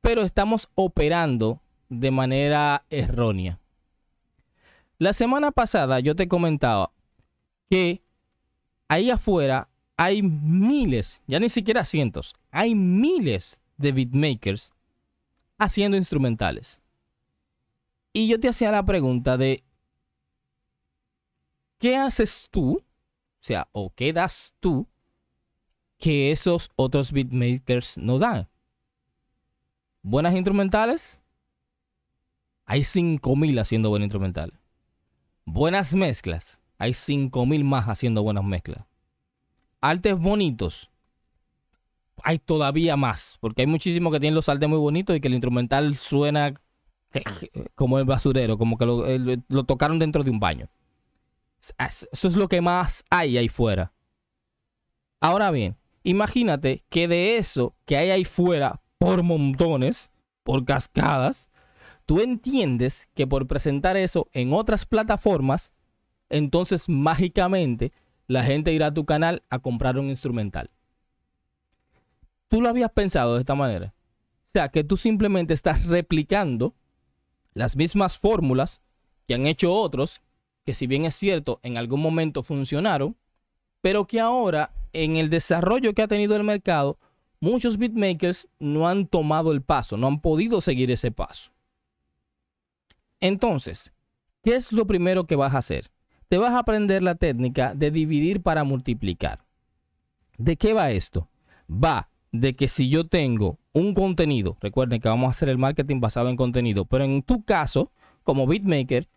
Pero 0.00 0.22
estamos 0.22 0.70
operando 0.74 1.60
de 1.88 2.10
manera 2.10 2.84
errónea. 2.90 3.58
La 4.98 5.12
semana 5.12 5.50
pasada 5.50 6.00
yo 6.00 6.14
te 6.14 6.28
comentaba 6.28 6.92
que 7.68 8.02
ahí 8.88 9.10
afuera 9.10 9.68
hay 9.96 10.22
miles, 10.22 11.22
ya 11.26 11.40
ni 11.40 11.48
siquiera 11.48 11.84
cientos, 11.84 12.34
hay 12.50 12.74
miles 12.74 13.60
de 13.76 13.92
beatmakers 13.92 14.72
haciendo 15.60 15.96
instrumentales. 15.96 16.80
Y 18.12 18.26
yo 18.26 18.40
te 18.40 18.48
hacía 18.48 18.72
la 18.72 18.84
pregunta 18.84 19.36
de, 19.36 19.62
¿qué 21.78 21.96
haces 21.96 22.48
tú 22.50 22.82
o 23.40 23.42
sea, 23.42 23.68
o 23.72 23.90
qué 23.94 24.12
das 24.12 24.54
tú 24.60 24.86
que 25.98 26.30
esos 26.30 26.68
otros 26.76 27.10
beatmakers 27.10 27.96
no 27.96 28.18
dan. 28.18 28.50
Buenas 30.02 30.34
instrumentales. 30.34 31.18
Hay 32.66 32.84
5000 32.84 33.58
haciendo 33.58 33.88
buenas 33.88 34.06
instrumentales. 34.06 34.58
Buenas 35.46 35.94
mezclas. 35.94 36.60
Hay 36.76 36.92
5000 36.92 37.64
más 37.64 37.86
haciendo 37.86 38.22
buenas 38.22 38.44
mezclas. 38.44 38.84
artes 39.80 40.18
bonitos, 40.18 40.89
hay 42.24 42.38
todavía 42.38 42.96
más, 42.96 43.38
porque 43.40 43.62
hay 43.62 43.66
muchísimos 43.66 44.12
que 44.12 44.20
tienen 44.20 44.34
los 44.34 44.48
artes 44.48 44.68
muy 44.68 44.78
bonitos 44.78 45.16
y 45.16 45.20
que 45.20 45.28
el 45.28 45.34
instrumental 45.34 45.96
suena 45.96 46.54
como 47.74 47.98
el 47.98 48.04
basurero, 48.04 48.56
como 48.56 48.78
que 48.78 48.86
lo, 48.86 49.04
lo 49.48 49.64
tocaron 49.64 49.98
dentro 49.98 50.22
de 50.22 50.30
un 50.30 50.40
baño. 50.40 50.68
Eso 51.78 52.28
es 52.28 52.36
lo 52.36 52.48
que 52.48 52.60
más 52.60 53.04
hay 53.10 53.36
ahí 53.36 53.48
fuera. 53.48 53.92
Ahora 55.20 55.50
bien, 55.50 55.76
imagínate 56.02 56.84
que 56.88 57.08
de 57.08 57.36
eso 57.36 57.74
que 57.84 57.96
hay 57.96 58.10
ahí 58.10 58.24
fuera 58.24 58.80
por 58.98 59.22
montones, 59.22 60.10
por 60.42 60.64
cascadas, 60.64 61.50
tú 62.06 62.20
entiendes 62.20 63.08
que 63.14 63.26
por 63.26 63.46
presentar 63.46 63.96
eso 63.96 64.28
en 64.32 64.52
otras 64.52 64.86
plataformas, 64.86 65.72
entonces 66.28 66.88
mágicamente 66.88 67.92
la 68.26 68.44
gente 68.44 68.72
irá 68.72 68.86
a 68.86 68.94
tu 68.94 69.04
canal 69.04 69.42
a 69.50 69.58
comprar 69.58 69.98
un 69.98 70.08
instrumental. 70.08 70.70
Tú 72.50 72.60
lo 72.60 72.68
habías 72.68 72.90
pensado 72.90 73.34
de 73.34 73.40
esta 73.40 73.54
manera. 73.54 73.94
O 74.44 74.52
sea, 74.52 74.70
que 74.70 74.82
tú 74.82 74.96
simplemente 74.96 75.54
estás 75.54 75.86
replicando 75.86 76.74
las 77.54 77.76
mismas 77.76 78.18
fórmulas 78.18 78.82
que 79.28 79.34
han 79.34 79.46
hecho 79.46 79.72
otros, 79.72 80.20
que 80.64 80.74
si 80.74 80.88
bien 80.88 81.04
es 81.04 81.14
cierto, 81.14 81.60
en 81.62 81.76
algún 81.76 82.02
momento 82.02 82.42
funcionaron, 82.42 83.16
pero 83.80 84.08
que 84.08 84.18
ahora 84.18 84.74
en 84.92 85.14
el 85.16 85.30
desarrollo 85.30 85.94
que 85.94 86.02
ha 86.02 86.08
tenido 86.08 86.34
el 86.34 86.42
mercado, 86.42 86.98
muchos 87.38 87.78
beatmakers 87.78 88.48
no 88.58 88.88
han 88.88 89.06
tomado 89.06 89.52
el 89.52 89.62
paso, 89.62 89.96
no 89.96 90.08
han 90.08 90.20
podido 90.20 90.60
seguir 90.60 90.90
ese 90.90 91.12
paso. 91.12 91.52
Entonces, 93.20 93.92
¿qué 94.42 94.56
es 94.56 94.72
lo 94.72 94.88
primero 94.88 95.24
que 95.28 95.36
vas 95.36 95.54
a 95.54 95.58
hacer? 95.58 95.86
Te 96.26 96.36
vas 96.36 96.50
a 96.50 96.58
aprender 96.58 97.04
la 97.04 97.14
técnica 97.14 97.74
de 97.76 97.92
dividir 97.92 98.42
para 98.42 98.64
multiplicar. 98.64 99.44
¿De 100.36 100.56
qué 100.56 100.72
va 100.72 100.90
esto? 100.90 101.28
Va 101.70 102.09
de 102.32 102.52
que 102.52 102.68
si 102.68 102.88
yo 102.88 103.06
tengo 103.06 103.58
un 103.72 103.94
contenido, 103.94 104.56
recuerden 104.60 105.00
que 105.00 105.08
vamos 105.08 105.26
a 105.26 105.30
hacer 105.30 105.48
el 105.48 105.58
marketing 105.58 106.00
basado 106.00 106.28
en 106.28 106.36
contenido, 106.36 106.84
pero 106.84 107.04
en 107.04 107.22
tu 107.22 107.44
caso, 107.44 107.90
como 108.22 108.46
beatmaker, 108.46 109.08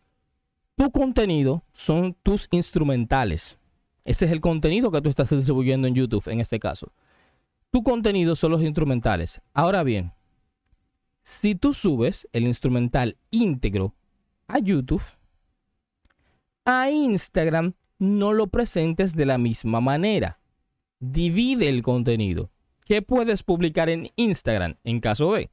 tu 0.75 0.91
contenido 0.91 1.63
son 1.71 2.15
tus 2.23 2.47
instrumentales. 2.51 3.57
Ese 4.05 4.25
es 4.25 4.31
el 4.31 4.41
contenido 4.41 4.91
que 4.91 5.01
tú 5.01 5.09
estás 5.09 5.29
distribuyendo 5.29 5.87
en 5.87 5.95
YouTube 5.95 6.27
en 6.27 6.39
este 6.39 6.59
caso. 6.59 6.91
Tu 7.71 7.83
contenido 7.83 8.35
son 8.35 8.51
los 8.51 8.61
instrumentales. 8.61 9.41
Ahora 9.53 9.83
bien, 9.83 10.11
si 11.21 11.55
tú 11.55 11.73
subes 11.73 12.27
el 12.33 12.43
instrumental 12.43 13.17
íntegro 13.31 13.95
a 14.47 14.59
YouTube, 14.59 15.03
a 16.65 16.89
Instagram 16.89 17.73
no 17.97 18.33
lo 18.33 18.47
presentes 18.47 19.15
de 19.15 19.25
la 19.25 19.37
misma 19.37 19.79
manera. 19.79 20.39
Divide 20.99 21.69
el 21.69 21.81
contenido. 21.81 22.51
¿Qué 22.93 23.01
puedes 23.01 23.41
publicar 23.41 23.89
en 23.89 24.11
Instagram 24.17 24.75
en 24.83 24.99
caso 24.99 25.33
de? 25.33 25.49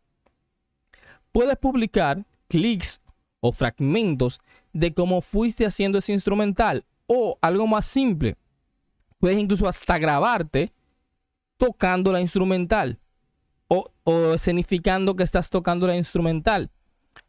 Puedes 1.32 1.56
publicar 1.56 2.26
clics 2.48 3.00
o 3.40 3.50
fragmentos 3.50 4.40
de 4.74 4.92
cómo 4.92 5.22
fuiste 5.22 5.64
haciendo 5.64 5.96
ese 5.96 6.12
instrumental 6.12 6.84
o 7.06 7.38
algo 7.40 7.66
más 7.66 7.86
simple. 7.86 8.36
Puedes 9.18 9.38
incluso 9.38 9.66
hasta 9.66 9.96
grabarte 9.96 10.74
tocando 11.56 12.12
la 12.12 12.20
instrumental 12.20 12.98
o, 13.68 13.90
o 14.04 14.36
que 15.16 15.22
estás 15.22 15.48
tocando 15.48 15.86
la 15.86 15.96
instrumental. 15.96 16.70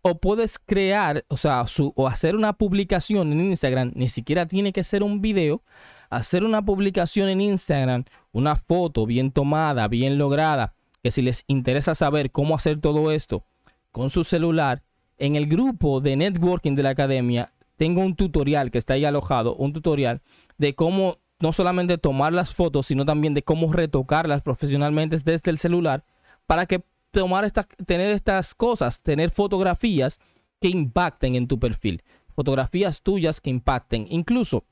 O 0.02 0.20
puedes 0.20 0.60
crear, 0.60 1.24
o 1.30 1.38
sea, 1.38 1.64
o 1.96 2.08
hacer 2.10 2.36
una 2.36 2.52
publicación 2.52 3.32
en 3.32 3.40
Instagram, 3.40 3.94
ni 3.96 4.10
siquiera 4.10 4.46
tiene 4.46 4.74
que 4.74 4.84
ser 4.84 5.04
un 5.04 5.22
video, 5.22 5.64
hacer 6.12 6.44
una 6.44 6.64
publicación 6.64 7.30
en 7.30 7.42
Instagram, 7.42 8.04
una 8.34 8.58
foto 8.58 9.06
bien 9.06 9.32
tomada, 9.32 9.88
bien 9.88 10.18
lograda, 10.18 10.76
que 11.02 11.10
si 11.10 11.22
les 11.22 11.46
interesa 11.48 11.96
saber 11.96 12.32
cómo 12.32 12.54
hacer 12.54 12.80
todo 12.80 13.12
esto 13.12 13.44
con 13.92 14.10
su 14.10 14.24
celular, 14.24 14.84
en 15.18 15.36
el 15.36 15.48
grupo 15.48 16.02
de 16.02 16.16
networking 16.16 16.76
de 16.76 16.84
la 16.84 16.90
academia 16.92 17.54
tengo 17.78 18.02
un 18.02 18.16
tutorial 18.16 18.72
que 18.72 18.78
está 18.78 18.94
ahí 18.94 19.06
alojado, 19.06 19.56
un 19.56 19.74
tutorial 19.74 20.22
de 20.58 20.76
cómo 20.76 21.18
no 21.40 21.54
solamente 21.54 21.98
tomar 21.98 22.34
las 22.34 22.54
fotos, 22.54 22.86
sino 22.88 23.06
también 23.06 23.34
de 23.34 23.44
cómo 23.44 23.72
retocarlas 23.72 24.44
profesionalmente 24.44 25.18
desde 25.18 25.50
el 25.50 25.58
celular 25.58 26.04
para 26.46 26.66
que 26.66 26.84
tomar 27.12 27.50
tener 27.86 28.12
estas 28.12 28.54
cosas, 28.54 29.02
tener 29.02 29.30
fotografías 29.30 30.20
que 30.60 30.68
impacten 30.68 31.36
en 31.36 31.48
tu 31.48 31.58
perfil, 31.58 32.04
fotografías 32.36 33.02
tuyas 33.02 33.42
que 33.42 33.50
impacten, 33.50 34.08
incluso 34.10 34.66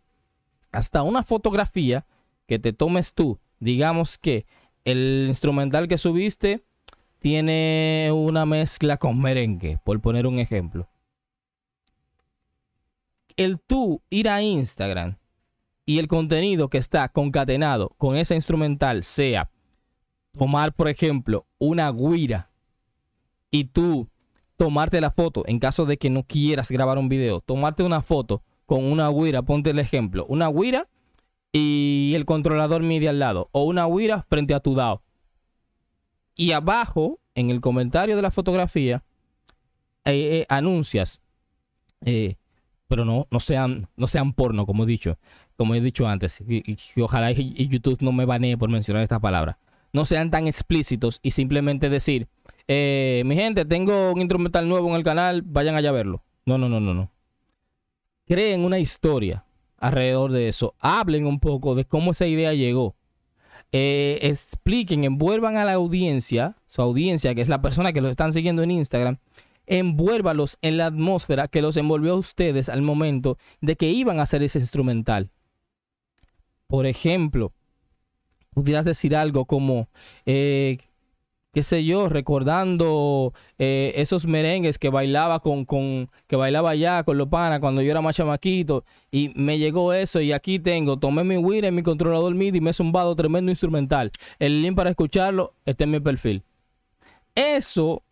hasta 0.72 1.04
una 1.04 1.24
fotografía 1.24 2.06
que 2.48 2.60
te 2.60 2.74
tomes 2.74 3.14
tú, 3.14 3.40
digamos 3.60 4.18
que 4.18 4.46
el 4.86 5.26
instrumental 5.28 5.88
que 5.88 5.98
subiste 5.98 6.64
tiene 7.20 8.12
una 8.14 8.46
mezcla 8.46 8.98
con 8.98 9.22
merengue, 9.22 9.78
por 9.84 10.00
poner 10.00 10.26
un 10.26 10.40
ejemplo. 10.40 10.90
El 13.36 13.60
tú 13.60 14.02
ir 14.10 14.30
a 14.30 14.42
Instagram 14.42 15.18
y 15.86 16.00
el 16.00 16.08
contenido 16.08 16.70
que 16.70 16.78
está 16.78 17.10
concatenado 17.10 17.90
con 17.98 18.16
esa 18.16 18.36
instrumental 18.36 19.04
sea 19.04 19.50
tomar, 20.38 20.74
por 20.74 20.88
ejemplo, 20.88 21.46
una 21.58 21.92
guira 21.92 22.52
y 23.52 23.66
tú 23.66 24.10
tomarte 24.58 25.02
la 25.02 25.12
foto 25.12 25.44
en 25.48 25.60
caso 25.60 25.86
de 25.86 25.98
que 25.98 26.10
no 26.10 26.24
quieras 26.24 26.70
grabar 26.70 26.98
un 26.98 27.10
video, 27.10 27.42
tomarte 27.42 27.84
una 27.84 28.02
foto 28.02 28.44
con 28.70 28.86
una 28.86 29.10
guira, 29.10 29.42
ponte 29.42 29.72
el 29.72 29.80
ejemplo, 29.80 30.28
una 30.30 30.48
guira 30.48 30.88
y 31.52 32.14
el 32.16 32.26
controlador 32.26 32.84
MIDI 32.84 33.08
al 33.08 33.18
lado, 33.18 33.50
o 33.52 33.64
una 33.64 33.88
guira 33.88 34.28
frente 34.30 34.54
a 34.54 34.60
tu 34.60 34.76
DAO. 34.76 35.02
Y 36.36 36.52
abajo, 36.52 37.20
en 37.34 37.50
el 37.50 37.62
comentario 37.62 38.16
de 38.16 38.22
la 38.22 38.30
fotografía, 38.30 39.04
eh, 40.06 40.12
eh, 40.14 40.46
anuncias, 40.50 41.20
eh, 42.06 42.36
pero 42.88 43.06
no, 43.06 43.26
no, 43.32 43.40
sean, 43.40 43.88
no 43.98 44.06
sean 44.06 44.34
porno, 44.34 44.68
como 44.68 44.84
he 44.84 44.86
dicho, 44.86 45.18
como 45.58 45.74
he 45.74 45.82
dicho 45.82 46.08
antes, 46.08 46.40
y, 46.48 46.78
ojalá 47.02 47.32
y 47.32 47.68
YouTube 47.70 47.98
no 48.02 48.12
me 48.12 48.26
banee 48.26 48.56
por 48.56 48.70
mencionar 48.70 49.02
esta 49.02 49.20
palabra. 49.20 49.58
No 49.94 50.06
sean 50.06 50.30
tan 50.30 50.46
explícitos 50.46 51.20
y 51.24 51.32
simplemente 51.32 51.90
decir, 51.90 52.28
mi 52.68 53.36
gente, 53.36 53.66
tengo 53.66 54.12
un 54.12 54.22
instrumental 54.22 54.70
nuevo 54.70 54.90
en 54.90 54.96
el 54.96 55.04
canal, 55.04 55.42
vayan 55.42 55.74
allá 55.74 55.90
a 55.90 55.94
verlo. 55.94 56.22
No, 56.46 56.60
no, 56.60 56.70
no, 56.70 56.80
no 56.80 57.10
creen 58.30 58.64
una 58.64 58.78
historia 58.78 59.44
alrededor 59.80 60.32
de 60.32 60.48
eso. 60.48 60.76
Hablen 60.80 61.26
un 61.26 61.40
poco 61.40 61.74
de 61.74 61.86
cómo 61.86 62.12
esa 62.12 62.28
idea 62.28 62.54
llegó. 62.54 62.96
Eh, 63.72 64.20
expliquen, 64.22 65.04
envuelvan 65.04 65.58
a 65.58 65.66
la 65.66 65.74
audiencia, 65.74 66.56
su 66.68 66.84
audiencia, 66.84 67.34
que 67.34 67.42
es 67.42 67.50
la 67.50 67.62
persona 67.62 67.92
que 67.92 68.02
los 68.02 68.12
están 68.12 68.32
siguiendo 68.32 68.62
en 68.62 68.70
Instagram, 68.70 69.18
envuélvalos 69.66 70.60
en 70.62 70.78
la 70.78 70.86
atmósfera 70.86 71.48
que 71.48 71.64
los 71.64 71.76
envolvió 71.78 72.14
a 72.14 72.18
ustedes 72.18 72.70
al 72.70 72.84
momento 72.84 73.40
de 73.62 73.76
que 73.76 73.90
iban 73.90 74.20
a 74.20 74.24
hacer 74.24 74.44
ese 74.44 74.60
instrumental. 74.60 75.32
Por 76.68 76.86
ejemplo, 76.86 77.52
pudieras 78.52 78.86
decir 78.86 79.16
algo 79.16 79.46
como, 79.46 79.90
eh, 80.28 80.78
qué 81.52 81.64
sé 81.64 81.84
yo, 81.84 82.10
recordando 82.10 83.34
eh, 83.58 83.94
esos 83.96 84.28
merengues 84.28 84.78
que 84.78 84.90
bailaba 84.90 85.40
con, 85.40 85.66
con, 85.66 86.10
que 86.28 86.36
bailaba 86.36 86.72
allá 86.72 87.04
con 87.04 87.18
los 87.18 87.28
cuando 87.28 87.82
yo 87.82 87.92
era 87.92 88.02
más 88.02 88.16
chamaquito 88.16 88.86
y 89.12 89.32
me 89.36 89.58
llegó 89.58 89.94
eso 89.94 90.22
y 90.22 90.32
aquí 90.32 90.60
tengo, 90.60 90.98
tomé 90.98 91.24
mi 91.24 91.38
Wii 91.38 91.66
en 91.66 91.76
mi 91.76 91.84
controlador 91.84 92.36
MIDI 92.36 92.60
y 92.60 92.62
me 92.62 92.70
he 92.70 92.74
zumbado 92.74 93.16
tremendo 93.16 93.52
instrumental. 93.52 94.12
El 94.38 94.62
link 94.62 94.76
para 94.76 94.92
escucharlo 94.92 95.54
está 95.66 95.86
en 95.86 95.92
mi 95.92 96.00
perfil. 96.00 96.44
Eso, 97.34 98.04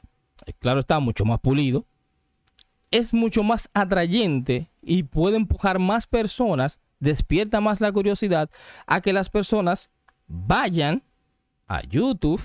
eh, 0.45 0.53
claro 0.57 0.79
está, 0.79 0.99
mucho 0.99 1.25
más 1.25 1.39
pulido, 1.39 1.85
es 2.89 3.13
mucho 3.13 3.43
más 3.43 3.69
atrayente 3.73 4.69
y 4.81 5.03
puede 5.03 5.35
empujar 5.35 5.77
más 5.77 6.07
personas, 6.07 6.79
despierta 6.99 7.61
más 7.61 7.81
la 7.81 7.91
curiosidad 7.91 8.49
a 8.87 9.01
que 9.01 9.13
las 9.13 9.29
personas 9.29 9.91
vayan 10.27 11.03
a 11.67 11.83
YouTube 11.83 12.41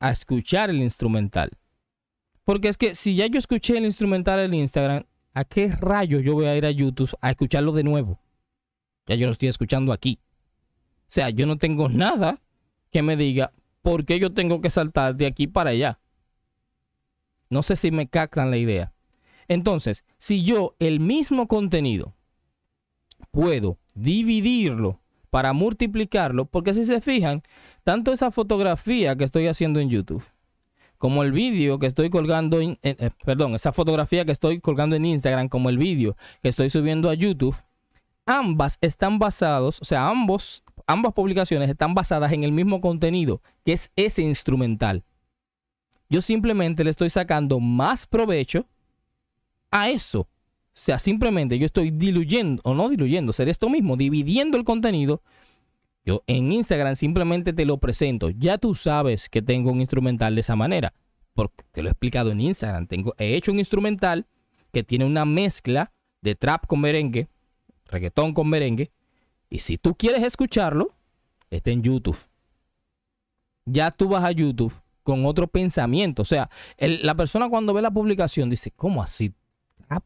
a 0.00 0.10
escuchar 0.10 0.70
el 0.70 0.82
instrumental. 0.82 1.50
Porque 2.44 2.68
es 2.68 2.76
que 2.76 2.94
si 2.94 3.16
ya 3.16 3.26
yo 3.26 3.38
escuché 3.38 3.76
el 3.76 3.84
instrumental 3.84 4.40
en 4.40 4.54
Instagram, 4.54 5.04
¿a 5.34 5.44
qué 5.44 5.68
rayo 5.68 6.20
yo 6.20 6.34
voy 6.34 6.46
a 6.46 6.56
ir 6.56 6.64
a 6.64 6.70
YouTube 6.70 7.16
a 7.20 7.30
escucharlo 7.30 7.72
de 7.72 7.82
nuevo? 7.82 8.20
Ya 9.06 9.14
yo 9.16 9.26
lo 9.26 9.32
estoy 9.32 9.48
escuchando 9.48 9.92
aquí. 9.92 10.20
O 11.02 11.08
sea, 11.08 11.30
yo 11.30 11.46
no 11.46 11.58
tengo 11.58 11.88
nada 11.88 12.40
que 12.90 13.02
me 13.02 13.16
diga 13.16 13.52
por 13.82 14.04
qué 14.04 14.18
yo 14.18 14.32
tengo 14.32 14.60
que 14.60 14.70
saltar 14.70 15.14
de 15.16 15.26
aquí 15.26 15.46
para 15.46 15.70
allá. 15.70 16.00
No 17.48 17.62
sé 17.62 17.76
si 17.76 17.90
me 17.90 18.08
captan 18.08 18.50
la 18.50 18.56
idea. 18.56 18.92
Entonces, 19.48 20.04
si 20.18 20.42
yo 20.42 20.74
el 20.78 20.98
mismo 20.98 21.46
contenido 21.46 22.16
puedo 23.30 23.78
dividirlo 23.94 25.00
para 25.36 25.52
multiplicarlo, 25.52 26.46
porque 26.46 26.72
si 26.72 26.86
se 26.86 27.02
fijan, 27.02 27.42
tanto 27.84 28.10
esa 28.10 28.30
fotografía 28.30 29.16
que 29.16 29.24
estoy 29.24 29.48
haciendo 29.48 29.80
en 29.80 29.90
YouTube, 29.90 30.24
como 30.96 31.22
el 31.22 31.30
vídeo 31.30 31.78
que 31.78 31.84
estoy 31.84 32.08
colgando, 32.08 32.58
en, 32.58 32.78
eh, 32.82 32.96
eh, 32.98 33.10
perdón, 33.22 33.54
esa 33.54 33.70
fotografía 33.70 34.24
que 34.24 34.32
estoy 34.32 34.60
colgando 34.60 34.96
en 34.96 35.04
Instagram, 35.04 35.50
como 35.50 35.68
el 35.68 35.76
vídeo 35.76 36.16
que 36.40 36.48
estoy 36.48 36.70
subiendo 36.70 37.10
a 37.10 37.12
YouTube, 37.12 37.54
ambas 38.24 38.78
están 38.80 39.18
basados, 39.18 39.78
o 39.82 39.84
sea, 39.84 40.08
ambos, 40.08 40.64
ambas 40.86 41.12
publicaciones 41.12 41.68
están 41.68 41.92
basadas 41.92 42.32
en 42.32 42.42
el 42.42 42.52
mismo 42.52 42.80
contenido, 42.80 43.42
que 43.62 43.74
es 43.74 43.92
ese 43.94 44.22
instrumental. 44.22 45.04
Yo 46.08 46.22
simplemente 46.22 46.82
le 46.82 46.88
estoy 46.88 47.10
sacando 47.10 47.60
más 47.60 48.06
provecho 48.06 48.64
a 49.70 49.90
eso. 49.90 50.28
O 50.76 50.78
sea, 50.78 50.98
simplemente 50.98 51.58
yo 51.58 51.64
estoy 51.64 51.90
diluyendo, 51.90 52.60
o 52.62 52.74
no 52.74 52.90
diluyendo, 52.90 53.32
ser 53.32 53.48
esto 53.48 53.70
mismo, 53.70 53.96
dividiendo 53.96 54.58
el 54.58 54.64
contenido. 54.64 55.22
Yo 56.04 56.22
en 56.26 56.52
Instagram 56.52 56.96
simplemente 56.96 57.54
te 57.54 57.64
lo 57.64 57.78
presento. 57.78 58.28
Ya 58.28 58.58
tú 58.58 58.74
sabes 58.74 59.30
que 59.30 59.40
tengo 59.40 59.72
un 59.72 59.80
instrumental 59.80 60.34
de 60.34 60.42
esa 60.42 60.54
manera, 60.54 60.92
porque 61.32 61.64
te 61.72 61.82
lo 61.82 61.88
he 61.88 61.92
explicado 61.92 62.30
en 62.30 62.42
Instagram. 62.42 62.86
Tengo, 62.88 63.14
he 63.16 63.36
hecho 63.36 63.52
un 63.52 63.58
instrumental 63.58 64.26
que 64.70 64.84
tiene 64.84 65.06
una 65.06 65.24
mezcla 65.24 65.92
de 66.20 66.34
trap 66.34 66.66
con 66.66 66.82
merengue, 66.82 67.28
reggaetón 67.86 68.34
con 68.34 68.46
merengue. 68.50 68.90
Y 69.48 69.60
si 69.60 69.78
tú 69.78 69.94
quieres 69.94 70.22
escucharlo, 70.22 70.94
está 71.48 71.70
en 71.70 71.82
YouTube. 71.82 72.18
Ya 73.64 73.90
tú 73.90 74.10
vas 74.10 74.24
a 74.24 74.30
YouTube 74.30 74.78
con 75.02 75.24
otro 75.24 75.46
pensamiento. 75.46 76.20
O 76.20 76.26
sea, 76.26 76.50
la 76.78 77.14
persona 77.14 77.48
cuando 77.48 77.72
ve 77.72 77.80
la 77.80 77.90
publicación 77.90 78.50
dice, 78.50 78.70
¿cómo 78.72 79.02
así? 79.02 79.32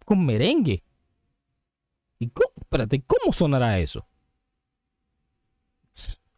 Con 0.04 0.25
merengue. 0.25 0.82
¿Y 2.18 2.28
cómo, 2.28 2.52
espérate, 2.56 3.02
¿cómo 3.06 3.32
sonará 3.32 3.78
eso? 3.78 4.06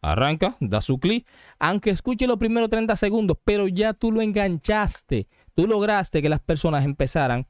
Arranca, 0.01 0.57
da 0.59 0.81
su 0.81 0.99
clic, 0.99 1.25
aunque 1.59 1.89
escuche 1.89 2.27
los 2.27 2.37
primeros 2.37 2.69
30 2.69 2.95
segundos, 2.97 3.37
pero 3.43 3.67
ya 3.67 3.93
tú 3.93 4.11
lo 4.11 4.21
enganchaste. 4.21 5.27
Tú 5.53 5.65
lograste 5.65 6.21
que 6.21 6.29
las 6.29 6.41
personas 6.41 6.83
empezaran 6.83 7.47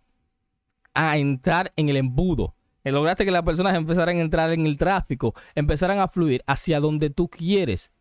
a 0.94 1.18
entrar 1.18 1.74
en 1.76 1.90
el 1.90 1.98
embudo. 1.98 2.56
Lograste 2.84 3.26
que 3.26 3.32
las 3.32 3.44
personas 3.44 3.76
empezaran 3.76 4.18
a 4.18 4.22
entrar 4.22 4.52
en 4.52 4.66
el 4.66 4.78
tráfico, 4.78 5.34
empezaran 5.56 6.00
a 6.00 6.08
fluir 6.08 6.44
hacia 6.46 6.80
donde 6.80 7.10
tú 7.10 7.30
quieres. 7.30 7.92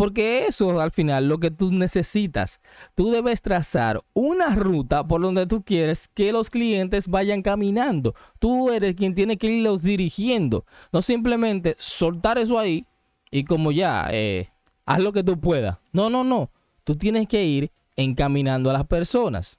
Porque 0.00 0.46
eso 0.46 0.80
al 0.80 0.92
final 0.92 1.28
lo 1.28 1.36
que 1.36 1.50
tú 1.50 1.70
necesitas. 1.70 2.62
Tú 2.94 3.10
debes 3.10 3.42
trazar 3.42 4.02
una 4.14 4.54
ruta 4.54 5.06
por 5.06 5.20
donde 5.20 5.46
tú 5.46 5.62
quieres 5.62 6.08
que 6.08 6.32
los 6.32 6.48
clientes 6.48 7.06
vayan 7.06 7.42
caminando. 7.42 8.14
Tú 8.38 8.70
eres 8.70 8.94
quien 8.94 9.14
tiene 9.14 9.36
que 9.36 9.48
irlos 9.48 9.82
dirigiendo. 9.82 10.64
No 10.90 11.02
simplemente 11.02 11.76
soltar 11.78 12.38
eso 12.38 12.58
ahí 12.58 12.86
y 13.30 13.44
como 13.44 13.72
ya, 13.72 14.08
eh, 14.10 14.48
haz 14.86 15.00
lo 15.00 15.12
que 15.12 15.22
tú 15.22 15.38
puedas. 15.38 15.76
No, 15.92 16.08
no, 16.08 16.24
no. 16.24 16.50
Tú 16.84 16.96
tienes 16.96 17.28
que 17.28 17.44
ir 17.44 17.70
encaminando 17.94 18.70
a 18.70 18.72
las 18.72 18.86
personas. 18.86 19.58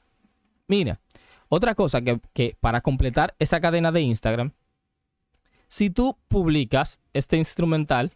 Mira, 0.67 0.99
otra 1.49 1.75
cosa 1.75 2.01
que, 2.01 2.57
para 2.59 2.81
completar 2.81 3.35
esa 3.37 3.61
cadena 3.61 3.91
de 3.91 4.01
Instagram, 4.01 4.53
si 5.67 5.91
tú 5.91 6.17
publicas 6.27 6.99
este 7.13 7.37
instrumental, 7.37 8.11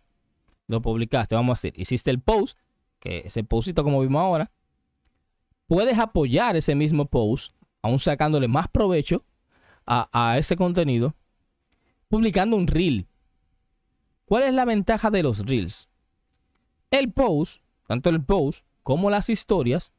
lo 0.68 0.82
publicaste, 0.82 1.36
vamos 1.36 1.58
a 1.58 1.62
decir, 1.62 1.80
hiciste 1.80 2.12
el 2.12 2.22
post, 2.22 2.58
que 3.00 3.20
ese 3.26 3.44
postito 3.44 3.84
como 3.84 4.02
vimos 4.02 4.22
ahora, 4.22 4.52
puedes 5.68 5.98
apoyar 6.00 6.56
ese 6.56 6.76
mismo 6.76 7.06
post, 7.06 7.54
aún 7.82 8.00
sacándole 8.00 8.48
más 8.48 8.68
provecho 8.68 9.24
a, 9.86 10.10
a 10.12 10.38
ese 10.38 10.56
contenido, 10.56 11.16
publicando 12.08 12.58
un 12.58 12.68
reel. 12.68 13.08
¿Cuál 14.26 14.44
es 14.44 14.54
la 14.54 14.66
ventaja 14.66 15.12
de 15.12 15.22
los 15.24 15.46
reels? 15.46 15.88
El 16.90 17.12
post, 17.12 17.62
tanto 17.88 18.10
el 18.10 18.24
post 18.24 18.66
como 18.82 19.10
las 19.10 19.30
historias, 19.30 19.94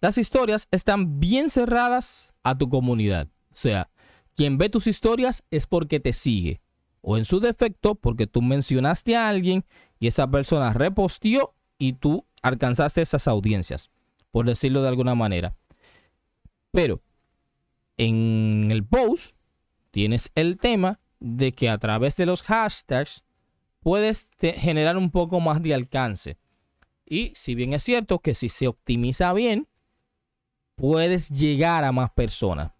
las 0.00 0.18
historias 0.18 0.68
están 0.70 1.20
bien 1.20 1.48
cerradas 1.48 2.34
a 2.42 2.56
tu 2.56 2.68
comunidad. 2.68 3.28
O 3.50 3.54
sea, 3.54 3.90
quien 4.34 4.58
ve 4.58 4.68
tus 4.68 4.86
historias 4.86 5.42
es 5.50 5.66
porque 5.66 6.00
te 6.00 6.12
sigue. 6.12 6.60
O 7.08 7.16
en 7.16 7.24
su 7.24 7.38
defecto, 7.38 7.94
porque 7.94 8.26
tú 8.26 8.42
mencionaste 8.42 9.14
a 9.14 9.28
alguien 9.28 9.64
y 10.00 10.08
esa 10.08 10.28
persona 10.28 10.72
reposteó 10.72 11.54
y 11.78 11.92
tú 11.92 12.26
alcanzaste 12.42 13.00
esas 13.00 13.28
audiencias, 13.28 13.92
por 14.32 14.44
decirlo 14.44 14.82
de 14.82 14.88
alguna 14.88 15.14
manera. 15.14 15.56
Pero 16.72 17.00
en 17.96 18.72
el 18.72 18.84
post 18.84 19.36
tienes 19.92 20.32
el 20.34 20.58
tema 20.58 20.98
de 21.20 21.52
que 21.52 21.70
a 21.70 21.78
través 21.78 22.16
de 22.16 22.26
los 22.26 22.42
hashtags 22.42 23.22
puedes 23.78 24.28
generar 24.40 24.96
un 24.96 25.12
poco 25.12 25.38
más 25.38 25.62
de 25.62 25.74
alcance. 25.74 26.38
Y 27.06 27.30
si 27.36 27.54
bien 27.54 27.72
es 27.72 27.84
cierto 27.84 28.18
que 28.18 28.34
si 28.34 28.48
se 28.48 28.66
optimiza 28.66 29.32
bien, 29.32 29.68
puedes 30.74 31.30
llegar 31.30 31.84
a 31.84 31.92
más 31.92 32.10
personas. 32.10 32.72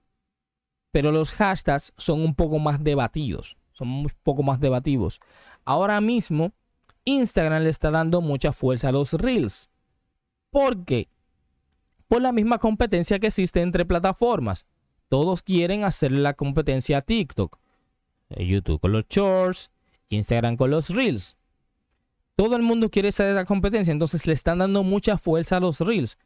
Pero 0.91 1.13
los 1.13 1.31
hashtags 1.31 1.93
son 1.97 2.23
un 2.23 2.35
poco 2.35 2.59
más 2.59 2.83
debatidos, 2.83 3.57
son 3.77 3.89
un 3.89 4.11
poco 4.23 4.43
más 4.43 4.59
debativos. 4.59 5.21
Ahora 5.65 6.01
mismo, 6.01 6.53
Instagram 7.05 7.63
le 7.63 7.71
está 7.71 7.91
dando 7.91 8.21
mucha 8.21 8.53
fuerza 8.53 8.89
a 8.89 8.93
los 8.93 9.13
reels. 9.13 9.69
¿Por 10.51 10.85
qué? 10.85 11.09
Por 12.09 12.23
la 12.23 12.33
misma 12.33 12.59
competencia 12.59 13.19
que 13.19 13.27
existe 13.27 13.61
entre 13.61 13.85
plataformas. 13.85 14.65
Todos 15.09 15.43
quieren 15.43 15.85
hacerle 15.85 16.21
la 16.21 16.35
competencia 16.35 16.99
a 16.99 17.03
TikTok. 17.03 17.59
Eh, 18.31 18.47
YouTube 18.47 18.81
con 18.81 18.93
los 18.93 19.05
shorts, 19.09 19.71
Instagram 20.09 20.57
con 20.57 20.71
los 20.71 20.89
reels. 20.89 21.37
Todo 22.35 22.57
el 22.57 22.63
mundo 22.63 22.91
quiere 22.91 23.09
hacer 23.09 23.35
la 23.35 23.45
competencia, 23.45 23.93
entonces 23.93 24.27
le 24.27 24.33
están 24.33 24.59
dando 24.59 24.83
mucha 24.83 25.19
fuerza 25.19 25.59
a 25.59 25.61
los 25.61 25.81
reels. 25.81 26.19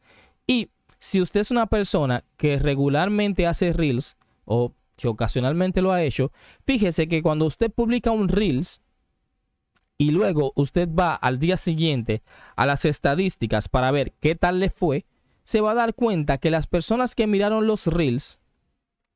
Y 0.46 0.70
si 0.98 1.20
usted 1.20 1.40
es 1.40 1.50
una 1.50 1.66
persona 1.66 2.24
que 2.36 2.58
regularmente 2.58 3.46
hace 3.46 3.72
reels 3.72 4.16
o 4.44 4.72
que 5.00 5.08
ocasionalmente 5.08 5.82
lo 5.82 5.92
ha 5.92 6.02
hecho, 6.02 6.32
fíjese 6.64 7.08
que 7.08 7.22
cuando 7.22 7.46
usted 7.46 7.70
publica 7.70 8.10
un 8.10 8.28
reels 8.28 8.80
y 9.98 10.12
luego 10.12 10.52
usted 10.56 10.88
va 10.88 11.14
al 11.14 11.38
día 11.38 11.56
siguiente 11.56 12.22
a 12.56 12.66
las 12.66 12.84
estadísticas 12.84 13.68
para 13.68 13.90
ver 13.90 14.12
qué 14.20 14.34
tal 14.34 14.60
le 14.60 14.70
fue, 14.70 15.06
se 15.44 15.60
va 15.60 15.72
a 15.72 15.74
dar 15.74 15.94
cuenta 15.94 16.38
que 16.38 16.50
las 16.50 16.66
personas 16.66 17.14
que 17.14 17.26
miraron 17.26 17.66
los 17.66 17.86
reels, 17.86 18.40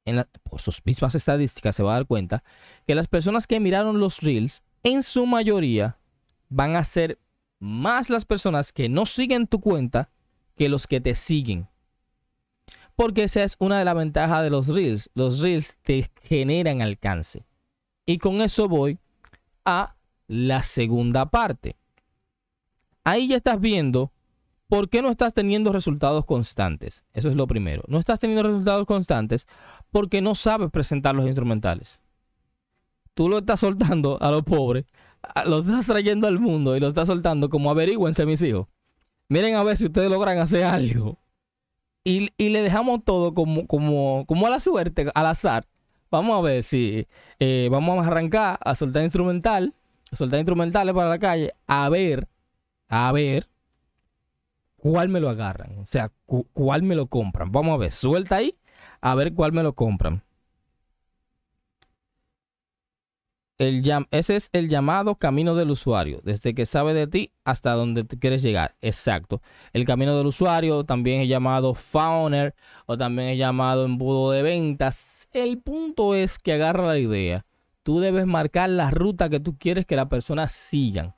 en 0.04 0.24
por 0.42 0.60
sus 0.60 0.84
mismas 0.84 1.14
estadísticas 1.14 1.76
se 1.76 1.82
va 1.82 1.92
a 1.92 1.94
dar 1.94 2.06
cuenta 2.06 2.44
que 2.86 2.94
las 2.94 3.08
personas 3.08 3.46
que 3.46 3.60
miraron 3.60 4.00
los 4.00 4.20
reels, 4.20 4.62
en 4.82 5.02
su 5.02 5.26
mayoría, 5.26 5.98
van 6.48 6.76
a 6.76 6.84
ser 6.84 7.18
más 7.58 8.10
las 8.10 8.24
personas 8.24 8.72
que 8.72 8.88
no 8.88 9.06
siguen 9.06 9.46
tu 9.46 9.60
cuenta 9.60 10.10
que 10.56 10.68
los 10.68 10.86
que 10.86 11.00
te 11.00 11.14
siguen. 11.14 11.68
Porque 12.96 13.24
esa 13.24 13.42
es 13.42 13.56
una 13.58 13.78
de 13.78 13.84
las 13.84 13.96
ventajas 13.96 14.42
de 14.42 14.50
los 14.50 14.68
reels. 14.68 15.10
Los 15.14 15.40
reels 15.40 15.76
te 15.82 16.08
generan 16.22 16.82
alcance. 16.82 17.44
Y 18.06 18.18
con 18.18 18.40
eso 18.40 18.68
voy 18.68 18.98
a 19.64 19.96
la 20.26 20.62
segunda 20.62 21.26
parte. 21.26 21.76
Ahí 23.02 23.28
ya 23.28 23.36
estás 23.36 23.60
viendo 23.60 24.12
por 24.68 24.88
qué 24.88 25.02
no 25.02 25.10
estás 25.10 25.34
teniendo 25.34 25.72
resultados 25.72 26.24
constantes. 26.24 27.04
Eso 27.12 27.28
es 27.28 27.36
lo 27.36 27.46
primero. 27.46 27.82
No 27.88 27.98
estás 27.98 28.20
teniendo 28.20 28.42
resultados 28.42 28.86
constantes 28.86 29.46
porque 29.90 30.20
no 30.20 30.34
sabes 30.34 30.70
presentar 30.70 31.14
los 31.14 31.26
instrumentales. 31.26 32.00
Tú 33.14 33.28
lo 33.28 33.38
estás 33.38 33.60
soltando 33.60 34.20
a 34.20 34.30
los 34.30 34.42
pobres, 34.42 34.86
lo 35.46 35.60
estás 35.60 35.86
trayendo 35.86 36.26
al 36.26 36.40
mundo 36.40 36.76
y 36.76 36.80
lo 36.80 36.88
estás 36.88 37.08
soltando 37.08 37.48
como 37.48 37.70
averigüense 37.70 38.26
mis 38.26 38.42
hijos. 38.42 38.66
Miren 39.28 39.54
a 39.54 39.62
ver 39.62 39.76
si 39.76 39.86
ustedes 39.86 40.10
logran 40.10 40.38
hacer 40.38 40.64
algo 40.64 41.18
y, 42.04 42.30
le 42.38 42.62
dejamos 42.62 43.02
todo 43.04 43.34
como, 43.34 43.66
como, 43.66 44.24
como 44.26 44.46
a 44.46 44.50
la 44.50 44.60
suerte, 44.60 45.10
al 45.14 45.26
azar. 45.26 45.66
Vamos 46.10 46.38
a 46.38 46.42
ver 46.42 46.62
si 46.62 47.08
eh, 47.40 47.68
vamos 47.70 47.98
a 47.98 48.06
arrancar 48.06 48.58
a 48.62 48.74
soltar 48.74 49.02
instrumental, 49.02 49.74
a 50.12 50.16
soltar 50.16 50.38
instrumentales 50.38 50.94
para 50.94 51.08
la 51.08 51.18
calle, 51.18 51.54
a 51.66 51.88
ver, 51.88 52.28
a 52.88 53.10
ver 53.10 53.48
cuál 54.76 55.08
me 55.08 55.18
lo 55.18 55.30
agarran, 55.30 55.78
o 55.78 55.86
sea, 55.86 56.12
cuál 56.52 56.82
me 56.82 56.94
lo 56.94 57.06
compran. 57.06 57.50
Vamos 57.50 57.74
a 57.74 57.78
ver, 57.78 57.90
suelta 57.90 58.36
ahí, 58.36 58.54
a 59.00 59.14
ver 59.14 59.32
cuál 59.32 59.52
me 59.52 59.62
lo 59.62 59.72
compran. 59.72 60.22
Ese 64.10 64.36
es 64.36 64.48
el 64.52 64.68
llamado 64.68 65.16
camino 65.16 65.54
del 65.54 65.70
usuario, 65.70 66.20
desde 66.24 66.54
que 66.54 66.66
sabe 66.66 66.94
de 66.94 67.06
ti 67.06 67.32
hasta 67.44 67.72
donde 67.72 68.04
te 68.04 68.18
quieres 68.18 68.42
llegar. 68.42 68.76
Exacto. 68.80 69.40
El 69.72 69.84
camino 69.84 70.16
del 70.16 70.26
usuario 70.26 70.84
también 70.84 71.20
es 71.20 71.28
llamado 71.28 71.74
founder 71.74 72.54
o 72.86 72.96
también 72.96 73.30
es 73.30 73.38
llamado 73.38 73.84
embudo 73.84 74.30
de 74.30 74.42
ventas. 74.42 75.28
El 75.32 75.58
punto 75.58 76.14
es 76.14 76.38
que 76.38 76.52
agarra 76.52 76.86
la 76.86 76.98
idea. 76.98 77.44
Tú 77.82 78.00
debes 78.00 78.26
marcar 78.26 78.70
la 78.70 78.90
ruta 78.90 79.28
que 79.28 79.40
tú 79.40 79.56
quieres 79.58 79.84
que 79.86 79.96
la 79.96 80.08
persona 80.08 80.48
sigan. 80.48 81.14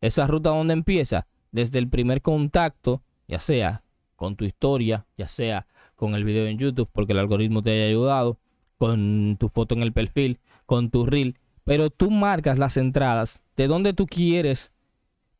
Esa 0.00 0.26
ruta 0.26 0.50
donde 0.50 0.72
empieza, 0.72 1.26
desde 1.52 1.78
el 1.78 1.88
primer 1.88 2.22
contacto, 2.22 3.02
ya 3.28 3.40
sea 3.40 3.82
con 4.16 4.36
tu 4.36 4.44
historia, 4.44 5.06
ya 5.16 5.28
sea 5.28 5.66
con 5.94 6.14
el 6.14 6.24
video 6.24 6.46
en 6.46 6.58
YouTube, 6.58 6.88
porque 6.92 7.12
el 7.12 7.18
algoritmo 7.18 7.62
te 7.62 7.70
haya 7.70 7.86
ayudado, 7.86 8.38
con 8.78 9.36
tu 9.38 9.48
foto 9.48 9.74
en 9.74 9.82
el 9.82 9.92
perfil, 9.92 10.38
con 10.66 10.90
tu 10.90 11.06
reel, 11.06 11.38
pero 11.66 11.90
tú 11.90 12.10
marcas 12.10 12.58
las 12.58 12.78
entradas 12.78 13.42
de 13.56 13.66
donde 13.66 13.92
tú 13.92 14.06
quieres. 14.06 14.72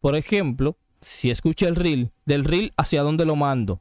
Por 0.00 0.14
ejemplo, 0.14 0.76
si 1.00 1.30
escucha 1.30 1.66
el 1.66 1.76
reel, 1.76 2.12
del 2.26 2.44
reel 2.44 2.74
hacia 2.76 3.02
dónde 3.02 3.24
lo 3.24 3.36
mando. 3.36 3.80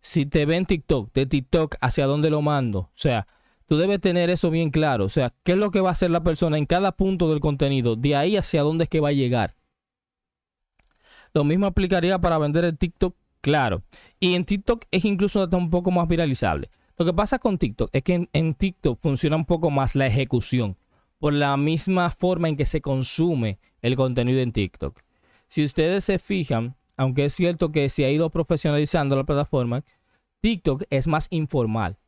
Si 0.00 0.26
te 0.26 0.46
ven 0.46 0.66
TikTok, 0.66 1.12
de 1.12 1.26
TikTok 1.26 1.74
hacia 1.80 2.06
dónde 2.06 2.30
lo 2.30 2.40
mando. 2.40 2.78
O 2.78 2.90
sea, 2.94 3.26
Tú 3.66 3.76
debes 3.78 4.00
tener 4.00 4.30
eso 4.30 4.50
bien 4.50 4.70
claro. 4.70 5.04
O 5.04 5.08
sea, 5.08 5.34
¿qué 5.42 5.52
es 5.52 5.58
lo 5.58 5.70
que 5.70 5.80
va 5.80 5.88
a 5.88 5.92
hacer 5.92 6.10
la 6.10 6.22
persona 6.22 6.56
en 6.56 6.66
cada 6.66 6.92
punto 6.92 7.28
del 7.28 7.40
contenido? 7.40 7.96
De 7.96 8.14
ahí 8.14 8.36
hacia 8.36 8.62
dónde 8.62 8.84
es 8.84 8.90
que 8.90 9.00
va 9.00 9.08
a 9.08 9.12
llegar. 9.12 9.56
Lo 11.34 11.42
mismo 11.42 11.66
aplicaría 11.66 12.18
para 12.18 12.38
vender 12.38 12.64
el 12.64 12.78
TikTok, 12.78 13.16
claro. 13.40 13.82
Y 14.20 14.34
en 14.34 14.44
TikTok 14.44 14.84
es 14.90 15.04
incluso 15.04 15.48
un 15.50 15.70
poco 15.70 15.90
más 15.90 16.06
viralizable. 16.06 16.70
Lo 16.96 17.04
que 17.04 17.12
pasa 17.12 17.38
con 17.38 17.58
TikTok 17.58 17.90
es 17.92 18.02
que 18.02 18.28
en, 18.32 18.54
TikTok 18.54 18.98
funciona 18.98 19.36
un 19.36 19.44
poco 19.44 19.70
más 19.70 19.96
la 19.96 20.06
ejecución 20.06 20.76
por 21.18 21.32
la 21.32 21.56
misma 21.56 22.10
forma 22.10 22.48
en 22.48 22.56
que 22.56 22.66
se 22.66 22.80
consume 22.80 23.58
el 23.82 23.96
contenido 23.96 24.40
en 24.40 24.52
TikTok. 24.52 25.00
Si 25.46 25.62
ustedes 25.62 26.04
se 26.04 26.18
fijan, 26.18 26.76
aunque 26.96 27.26
es 27.26 27.34
cierto 27.34 27.72
que 27.72 27.88
se 27.88 28.04
ha 28.04 28.10
ido 28.10 28.30
profesionalizando 28.30 29.16
la 29.16 29.24
plataforma, 29.24 29.84
TikTok 30.40 30.84
es 30.90 31.06
más 31.06 31.28
informal. 31.30 31.98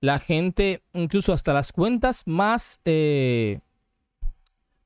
La 0.00 0.18
gente, 0.18 0.82
incluso 0.92 1.32
hasta 1.32 1.52
las 1.52 1.72
cuentas 1.72 2.22
más, 2.26 2.80
eh, 2.84 3.60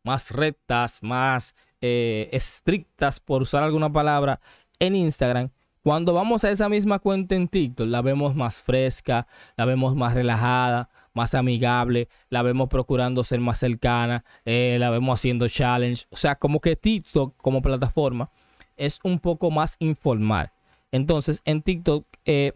más 0.04 0.30
rectas, 0.30 1.02
más 1.02 1.54
eh, 1.80 2.28
estrictas, 2.32 3.20
por 3.20 3.42
usar 3.42 3.62
alguna 3.62 3.92
palabra, 3.92 4.40
en 4.78 4.96
Instagram, 4.96 5.50
cuando 5.82 6.12
vamos 6.12 6.44
a 6.44 6.50
esa 6.50 6.68
misma 6.68 6.98
cuenta 6.98 7.34
en 7.34 7.48
TikTok, 7.48 7.88
la 7.88 8.02
vemos 8.02 8.34
más 8.34 8.60
fresca, 8.60 9.26
la 9.56 9.64
vemos 9.64 9.96
más 9.96 10.14
relajada, 10.14 10.89
más 11.12 11.34
amigable, 11.34 12.08
la 12.28 12.42
vemos 12.42 12.68
procurando 12.68 13.24
ser 13.24 13.40
más 13.40 13.58
cercana, 13.58 14.24
eh, 14.44 14.76
la 14.78 14.90
vemos 14.90 15.18
haciendo 15.18 15.48
challenge. 15.48 16.06
O 16.10 16.16
sea, 16.16 16.36
como 16.36 16.60
que 16.60 16.76
TikTok 16.76 17.36
como 17.36 17.62
plataforma 17.62 18.30
es 18.76 19.00
un 19.02 19.18
poco 19.18 19.50
más 19.50 19.76
informal. 19.78 20.52
Entonces, 20.92 21.42
en 21.44 21.62
TikTok, 21.62 22.06
eh, 22.24 22.52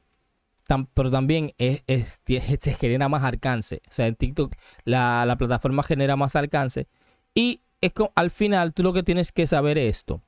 pero 0.94 1.10
también 1.10 1.54
se 1.58 2.74
genera 2.74 3.08
más 3.08 3.22
alcance. 3.22 3.82
O 3.88 3.92
sea, 3.92 4.06
en 4.06 4.14
TikTok 4.14 4.54
la, 4.84 5.24
la 5.26 5.36
plataforma 5.36 5.82
genera 5.82 6.16
más 6.16 6.36
alcance. 6.36 6.88
Y 7.34 7.60
es 7.80 7.92
al 8.14 8.30
final 8.30 8.72
tú 8.72 8.82
lo 8.82 8.92
que 8.92 9.02
tienes 9.02 9.30
que 9.32 9.46
saber 9.46 9.76
es 9.78 9.98
esto 9.98 10.22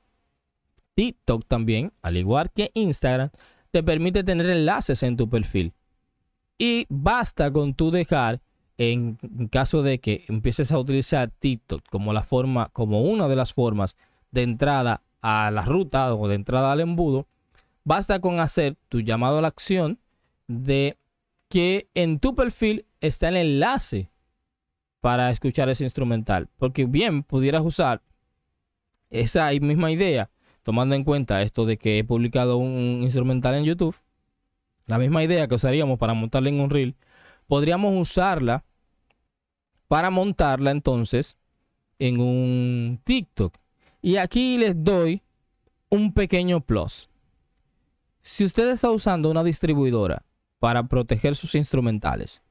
TikTok 0.97 1.45
también, 1.47 1.93
al 2.01 2.17
igual 2.17 2.49
que 2.51 2.71
Instagram, 2.73 3.29
te 3.69 3.83
permite 3.83 4.23
tener 4.23 4.49
enlaces 4.49 5.03
en 5.03 5.15
tu 5.15 5.29
perfil. 5.29 5.73
Y 6.57 6.85
basta 6.89 7.51
con 7.51 7.73
tú 7.73 7.91
dejar, 7.91 8.41
en 8.77 9.17
caso 9.51 9.83
de 9.83 9.99
que 9.99 10.25
empieces 10.27 10.71
a 10.71 10.79
utilizar 10.79 11.31
TikTok 11.31 11.83
como 11.89 12.13
la 12.13 12.23
forma, 12.23 12.69
como 12.73 13.01
una 13.01 13.27
de 13.27 13.35
las 13.35 13.53
formas 13.53 13.95
de 14.31 14.43
entrada 14.43 15.03
a 15.21 15.51
la 15.51 15.65
ruta 15.65 16.13
o 16.15 16.27
de 16.27 16.35
entrada 16.35 16.71
al 16.71 16.81
embudo, 16.81 17.27
basta 17.83 18.19
con 18.19 18.39
hacer 18.39 18.75
tu 18.89 19.01
llamado 19.01 19.39
a 19.39 19.41
la 19.41 19.47
acción 19.47 19.99
de 20.47 20.97
que 21.49 21.89
en 21.93 22.19
tu 22.19 22.35
perfil 22.35 22.85
está 23.01 23.29
el 23.29 23.37
enlace 23.37 24.09
para 25.01 25.29
escuchar 25.29 25.69
ese 25.69 25.83
instrumental. 25.83 26.49
Porque 26.57 26.85
bien 26.85 27.23
pudieras 27.23 27.63
usar 27.63 28.01
esa 29.09 29.51
misma 29.61 29.91
idea 29.91 30.29
tomando 30.63 30.95
en 30.95 31.05
cuenta 31.05 31.41
esto 31.41 31.65
de 31.65 31.77
que 31.77 31.99
he 31.99 32.03
publicado 32.03 32.57
un 32.57 32.99
instrumental 33.01 33.55
en 33.55 33.63
YouTube, 33.63 33.95
la 34.87 34.97
misma 34.97 35.23
idea 35.23 35.47
que 35.47 35.55
usaríamos 35.55 35.99
para 35.99 36.13
montarla 36.13 36.49
en 36.49 36.59
un 36.59 36.69
reel, 36.69 36.95
podríamos 37.45 37.93
usarla 37.97 38.63
para 39.87 40.09
montarla 40.09 40.71
entonces 40.71 41.37
en 41.99 42.19
un 42.19 42.99
TikTok. 43.03 43.55
Y 44.01 44.17
aquí 44.17 44.57
les 44.57 44.83
doy 44.83 45.21
un 45.89 46.13
pequeño 46.13 46.61
plus. 46.61 47.09
Si 48.21 48.43
usted 48.43 48.69
está 48.69 48.91
usando 48.91 49.29
una 49.29 49.43
distribuidora 49.43 50.25
para 50.59 50.83
proteger 50.87 51.35
sus 51.35 51.55
instrumentales, 51.55 52.41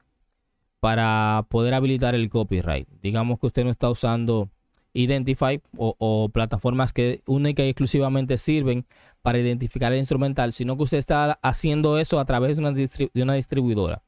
para 0.81 1.46
poder 1.49 1.75
habilitar 1.75 2.14
el 2.14 2.29
copyright, 2.29 2.88
digamos 3.03 3.38
que 3.38 3.46
usted 3.46 3.64
no 3.64 3.70
está 3.70 3.88
usando 3.90 4.51
Identify 4.97 5.61
o, 5.77 6.31
plataformas 6.33 6.93
que 6.93 7.23
única 7.27 7.63
y 7.63 7.69
exclusivamente 7.69 8.39
sirven 8.39 8.87
para 9.23 9.39
identificar 9.39 9.93
el 9.93 9.99
instrumental, 9.99 10.53
sino 10.53 10.77
que 10.77 10.85
usted 10.85 10.99
está 10.99 11.39
haciendo 11.43 11.99
eso 11.99 12.19
a 12.19 12.25
través 12.25 12.57
de 12.57 12.63
una, 12.63 12.73
de 12.73 13.23
una 13.23 13.35
distribuidora. 13.35 14.03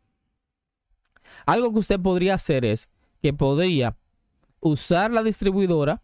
Algo 1.45 1.73
que 1.73 1.81
usted 1.81 2.01
podría 2.01 2.35
hacer 2.35 2.65
es 2.65 2.89
que 3.21 3.33
podría 3.33 3.97
usar 4.61 5.11
la 5.11 5.23
distribuidora 5.23 6.03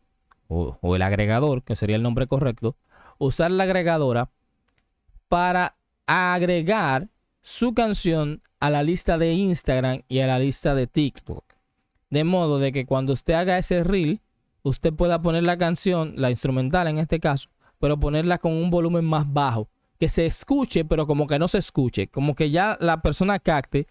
o, 0.49 0.77
o 0.81 0.97
el 0.97 1.03
agregador, 1.03 1.63
que 1.63 1.77
sería 1.77 1.97
el 1.97 2.03
nombre 2.03 2.27
correcto, 2.27 2.77
usar 3.19 3.51
la 3.51 3.65
agregadora 3.65 4.31
para 5.29 5.77
agregar 6.07 7.09
su 7.41 7.73
canción 7.75 8.43
a 8.61 8.71
la 8.71 8.83
lista 8.83 9.19
de 9.19 9.33
Instagram 9.33 10.03
y 10.09 10.21
a 10.21 10.27
la 10.27 10.39
lista 10.39 10.75
de 10.75 10.87
TikTok. 10.87 11.45
De 12.11 12.25
modo 12.25 12.59
de 12.59 12.73
que 12.73 12.87
cuando 12.87 13.13
usted 13.13 13.35
haga 13.35 13.59
ese 13.59 13.85
reel, 13.85 14.21
usted 14.65 14.93
pueda 14.93 15.23
poner 15.23 15.45
la 15.45 15.57
canción, 15.57 16.15
la 16.17 16.31
instrumental 16.31 16.89
en 16.89 16.99
este 16.99 17.21
caso, 17.21 17.51
pero 17.79 18.01
ponerla 18.01 18.39
con 18.39 18.53
un 18.53 18.71
volumen 18.71 19.05
más 19.05 19.33
bajo, 19.33 19.69
que 20.01 20.09
se 20.09 20.27
escuche, 20.27 20.85
pero 20.85 21.07
como 21.07 21.27
que 21.27 21.39
no 21.39 21.47
se 21.47 21.59
escuche, 21.59 22.09
como 22.09 22.35
que 22.35 22.51
ya 22.51 22.77
la 22.81 23.01
persona 23.01 23.39
capte 23.39 23.87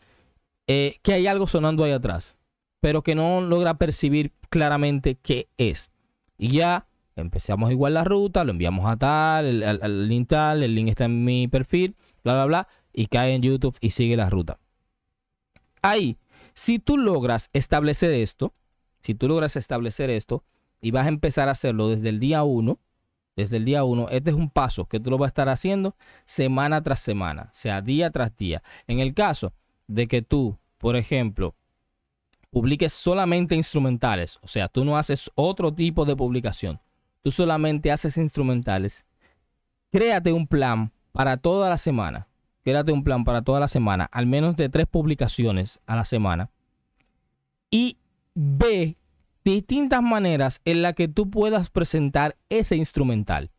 eh, 0.68 0.98
que 1.02 1.14
hay 1.14 1.28
algo 1.28 1.48
sonando 1.48 1.84
ahí 1.84 1.92
atrás, 1.92 2.36
pero 2.82 3.04
que 3.04 3.16
no 3.16 3.40
logra 3.42 3.78
percibir 3.78 4.34
claramente 4.50 5.16
qué 5.22 5.48
es. 5.58 5.92
Y 6.38 6.50
ya 6.50 6.88
empezamos 7.16 7.72
igual 7.72 7.94
la 7.94 8.04
ruta, 8.04 8.44
lo 8.44 8.52
enviamos 8.52 8.86
a 8.86 8.98
tal, 8.98 9.64
el, 9.64 10.08
link 10.10 10.28
tal, 10.28 10.64
el 10.64 10.76
link 10.76 10.90
está 10.90 11.06
en 11.06 11.24
mi 11.24 11.48
perfil, 11.48 11.96
bla, 12.24 12.34
bla, 12.34 12.46
bla, 12.46 12.68
y 12.92 13.06
cae 13.06 13.36
en 13.36 13.44
YouTube 13.44 13.78
y 13.80 13.92
sigue 13.92 14.18
la 14.18 14.30
ruta. 14.30 14.60
Ahí, 15.82 16.18
si 16.54 16.80
tú 16.80 16.98
logras 16.98 17.50
establecer 17.54 18.14
esto, 18.14 18.54
si 19.00 19.14
tú 19.14 19.28
logras 19.28 19.56
establecer 19.56 20.10
esto, 20.10 20.44
y 20.84 20.92
vas 20.92 21.06
a 21.06 21.10
empezar 21.10 21.48
a 21.48 21.54
hacerlo 21.54 21.88
desde 21.88 22.10
el 22.10 22.20
día 22.20 22.44
1, 22.44 22.78
desde 23.38 23.56
el 23.56 23.64
día 23.64 23.86
1, 23.86 24.10
este 24.10 24.32
es 24.32 24.36
un 24.36 24.50
paso 24.50 24.86
que 24.86 25.00
tú 25.00 25.10
lo 25.10 25.18
vas 25.18 25.28
a 25.28 25.30
estar 25.30 25.48
haciendo 25.48 25.96
semana 26.26 26.84
tras 26.84 27.00
semana, 27.00 27.44
o 27.44 27.54
sea, 27.54 27.82
día 27.82 28.12
tras 28.12 28.36
día. 28.36 28.62
En 28.86 29.00
el 29.00 29.14
caso 29.14 29.54
de 29.88 30.10
que 30.10 30.22
tú, 30.22 30.58
por 30.78 30.98
ejemplo, 30.98 31.56
publiques 32.52 32.92
solamente 32.92 33.56
instrumentales, 33.56 34.38
o 34.42 34.48
sea, 34.48 34.68
tú 34.68 34.84
no 34.84 34.98
haces 34.98 35.32
otro 35.36 35.74
tipo 35.74 36.04
de 36.04 36.18
publicación, 36.18 36.82
tú 37.22 37.32
solamente 37.32 37.90
haces 37.90 38.18
instrumentales, 38.18 39.06
créate 39.90 40.34
un 40.34 40.48
plan 40.48 40.92
para 41.14 41.38
toda 41.38 41.70
la 41.70 41.78
semana, 41.78 42.28
créate 42.62 42.92
un 42.92 43.06
plan 43.06 43.24
para 43.24 43.42
toda 43.42 43.62
la 43.62 43.70
semana, 43.70 44.10
al 44.12 44.28
menos 44.28 44.58
de 44.58 44.68
tres 44.68 44.88
publicaciones 44.88 45.80
a 45.86 45.96
la 45.96 46.04
semana, 46.04 46.50
y 47.72 47.98
ve 48.36 48.98
distintas 49.44 50.02
maneras 50.02 50.62
en 50.66 50.82
las 50.82 50.94
que 50.94 51.08
tú 51.08 51.30
puedas 51.30 51.70
presentar 51.70 52.38
ese 52.50 52.76
instrumental. 52.76 53.52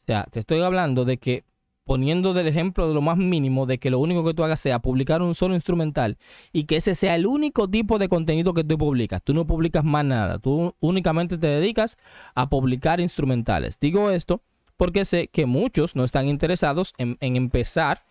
O 0.00 0.04
sea, 0.04 0.24
te 0.30 0.40
estoy 0.40 0.60
hablando 0.60 1.04
de 1.04 1.18
que 1.18 1.44
poniendo 1.84 2.34
del 2.34 2.46
ejemplo 2.46 2.86
de 2.86 2.94
lo 2.94 3.00
más 3.00 3.16
mínimo, 3.16 3.66
de 3.66 3.78
que 3.78 3.90
lo 3.90 3.98
único 3.98 4.24
que 4.24 4.32
tú 4.32 4.44
hagas 4.44 4.60
sea 4.60 4.78
publicar 4.78 5.22
un 5.22 5.34
solo 5.34 5.54
instrumental 5.54 6.18
y 6.52 6.64
que 6.64 6.76
ese 6.76 6.94
sea 6.94 7.16
el 7.16 7.26
único 7.26 7.68
tipo 7.68 7.98
de 7.98 8.08
contenido 8.08 8.54
que 8.54 8.62
tú 8.62 8.78
publicas. 8.78 9.22
Tú 9.24 9.34
no 9.34 9.44
publicas 9.44 9.84
más 9.84 10.04
nada, 10.04 10.38
tú 10.38 10.74
únicamente 10.78 11.36
te 11.36 11.48
dedicas 11.48 11.96
a 12.34 12.48
publicar 12.48 13.00
instrumentales. 13.00 13.78
Digo 13.80 14.10
esto 14.10 14.40
porque 14.76 15.04
sé 15.04 15.28
que 15.28 15.46
muchos 15.46 15.96
no 15.96 16.04
están 16.04 16.28
interesados 16.28 16.94
en, 16.96 17.16
empezar 17.20 18.04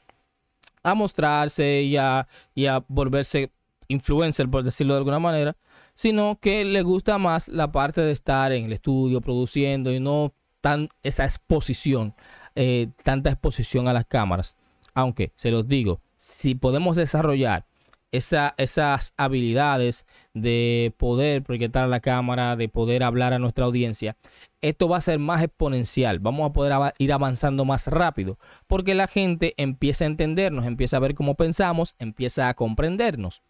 a 0.84 0.94
mostrarse 0.94 1.84
y 1.84 1.96
a, 1.96 2.28
y 2.54 2.66
a 2.66 2.84
volverse 2.90 3.52
influencer, 3.88 4.50
por 4.50 4.64
decirlo 4.64 4.94
de 4.94 4.98
alguna 5.00 5.20
manera, 5.20 5.56
sino 6.00 6.40
que 6.40 6.64
le 6.64 6.82
gusta 6.82 7.18
más 7.18 7.50
la 7.50 7.74
parte 7.74 8.00
de 8.00 8.14
estar 8.14 8.54
en 8.54 8.64
el 8.64 8.72
estudio 8.72 9.20
produciendo 9.20 9.92
y 9.92 10.00
no 10.00 10.34
tan 10.62 10.88
esa 11.04 11.26
exposición, 11.26 12.16
eh, 12.56 12.88
tanta 13.04 13.32
exposición 13.32 13.90
a 13.90 13.92
las 13.92 14.06
cámaras. 14.06 14.56
Aunque, 14.94 15.34
se 15.36 15.52
los 15.52 15.68
digo, 15.68 16.00
si 16.16 16.56
podemos 16.56 16.96
desarrollar 16.96 17.66
esas 18.14 19.14
habilidades 19.18 20.06
de 20.34 20.94
poder 20.96 21.44
proyectar 21.44 21.90
la 21.90 22.00
cámara, 22.00 22.56
de 22.56 22.70
poder 22.70 23.04
hablar 23.04 23.34
a 23.34 23.40
nuestra 23.40 23.66
audiencia, 23.66 24.16
esto 24.62 24.88
va 24.88 24.96
a 24.96 25.02
ser 25.02 25.20
más 25.20 25.44
exponencial. 25.44 26.20
Vamos 26.20 26.50
a 26.50 26.54
poder 26.54 26.94
ir 26.98 27.12
avanzando 27.12 27.66
más 27.66 27.88
rápido 27.88 28.40
porque 28.68 28.96
la 28.96 29.08
gente 29.08 29.54
empieza 29.58 30.06
a 30.06 30.08
entendernos, 30.08 30.66
empieza 30.66 30.96
a 30.96 31.02
ver 31.02 31.14
cómo 31.14 31.36
pensamos, 31.36 31.94
empieza 32.00 32.48
a 32.48 32.54
comprendernos. 32.54 33.44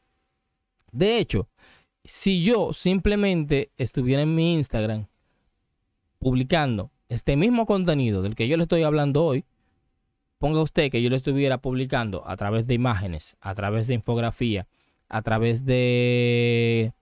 De 0.92 1.20
hecho, 1.20 1.48
si 2.04 2.44
yo 2.44 2.74
simplemente 2.74 3.72
estuviera 3.78 4.22
en 4.22 4.36
mi 4.36 4.54
Instagram 4.56 5.08
publicando 6.20 6.92
este 7.08 7.36
mismo 7.36 7.66
contenido 7.66 8.22
del 8.22 8.36
que 8.36 8.48
yo 8.48 8.58
le 8.58 8.64
estoy 8.64 8.84
hablando 8.84 9.26
hoy, 9.26 9.46
ponga 10.38 10.62
usted 10.62 10.92
que 10.92 11.02
yo 11.02 11.10
lo 11.10 11.16
estuviera 11.16 11.60
publicando 11.60 12.28
a 12.28 12.38
través 12.38 12.68
de 12.68 12.74
imágenes, 12.74 13.36
a 13.42 13.54
través 13.56 13.88
de 13.88 13.96
infografía, 13.96 14.68
a 15.08 15.22
través 15.22 15.66
de, 15.66 16.94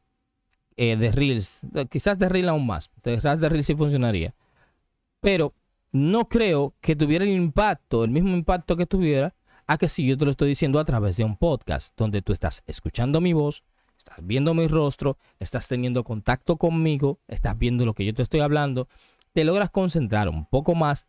eh, 0.78 0.96
de 0.96 1.12
Reels, 1.12 1.62
quizás 1.90 2.18
de 2.18 2.30
Reels 2.30 2.50
aún 2.50 2.66
más, 2.66 2.90
quizás 3.04 3.40
de 3.40 3.50
Reels 3.50 3.66
sí 3.66 3.76
funcionaría, 3.76 4.34
pero 5.20 5.54
no 5.92 6.28
creo 6.28 6.74
que 6.82 6.96
tuviera 6.96 7.26
el 7.26 7.32
impacto, 7.32 8.04
el 8.04 8.12
mismo 8.12 8.36
impacto 8.36 8.76
que 8.76 8.86
tuviera 8.86 9.36
a 9.68 9.78
que 9.78 9.88
si 9.88 10.06
yo 10.06 10.18
te 10.18 10.26
lo 10.26 10.32
estoy 10.32 10.50
diciendo 10.50 10.80
a 10.80 10.86
través 10.86 11.18
de 11.18 11.24
un 11.24 11.38
podcast 11.38 11.94
donde 11.98 12.22
tú 12.22 12.34
estás 12.34 12.64
escuchando 12.66 13.20
mi 13.20 13.34
voz, 13.34 13.64
estás 14.08 14.26
viendo 14.26 14.54
mi 14.54 14.68
rostro, 14.68 15.18
estás 15.40 15.68
teniendo 15.68 16.04
contacto 16.04 16.58
conmigo, 16.58 17.20
estás 17.28 17.58
viendo 17.58 17.86
lo 17.86 17.94
que 17.94 18.06
yo 18.06 18.14
te 18.14 18.22
estoy 18.22 18.40
hablando, 18.40 18.88
te 19.34 19.44
logras 19.44 19.70
concentrar 19.70 20.30
un 20.30 20.46
poco 20.46 20.76
más 20.76 21.08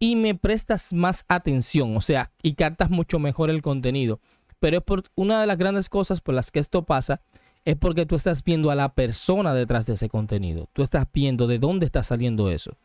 y 0.00 0.16
me 0.16 0.34
prestas 0.34 0.92
más 0.92 1.24
atención, 1.28 1.96
o 1.96 2.00
sea, 2.00 2.32
y 2.42 2.54
captas 2.54 2.90
mucho 2.90 3.20
mejor 3.20 3.50
el 3.50 3.62
contenido. 3.62 4.20
Pero 4.58 4.78
es 4.78 4.82
por 4.82 5.04
una 5.14 5.40
de 5.40 5.46
las 5.46 5.58
grandes 5.58 5.88
cosas 5.88 6.20
por 6.20 6.34
las 6.34 6.50
que 6.50 6.58
esto 6.58 6.84
pasa 6.84 7.20
es 7.64 7.76
porque 7.76 8.04
tú 8.04 8.16
estás 8.16 8.42
viendo 8.42 8.70
a 8.70 8.74
la 8.74 8.94
persona 8.94 9.54
detrás 9.54 9.86
de 9.86 9.94
ese 9.94 10.08
contenido. 10.08 10.68
Tú 10.72 10.82
estás 10.82 11.06
viendo 11.12 11.46
de 11.46 11.58
dónde 11.58 11.86
está 11.86 12.02
saliendo 12.02 12.50
eso. 12.50 12.76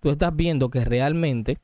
Tú 0.00 0.10
estás 0.10 0.34
viendo 0.34 0.68
que 0.68 0.84
realmente 0.84 1.58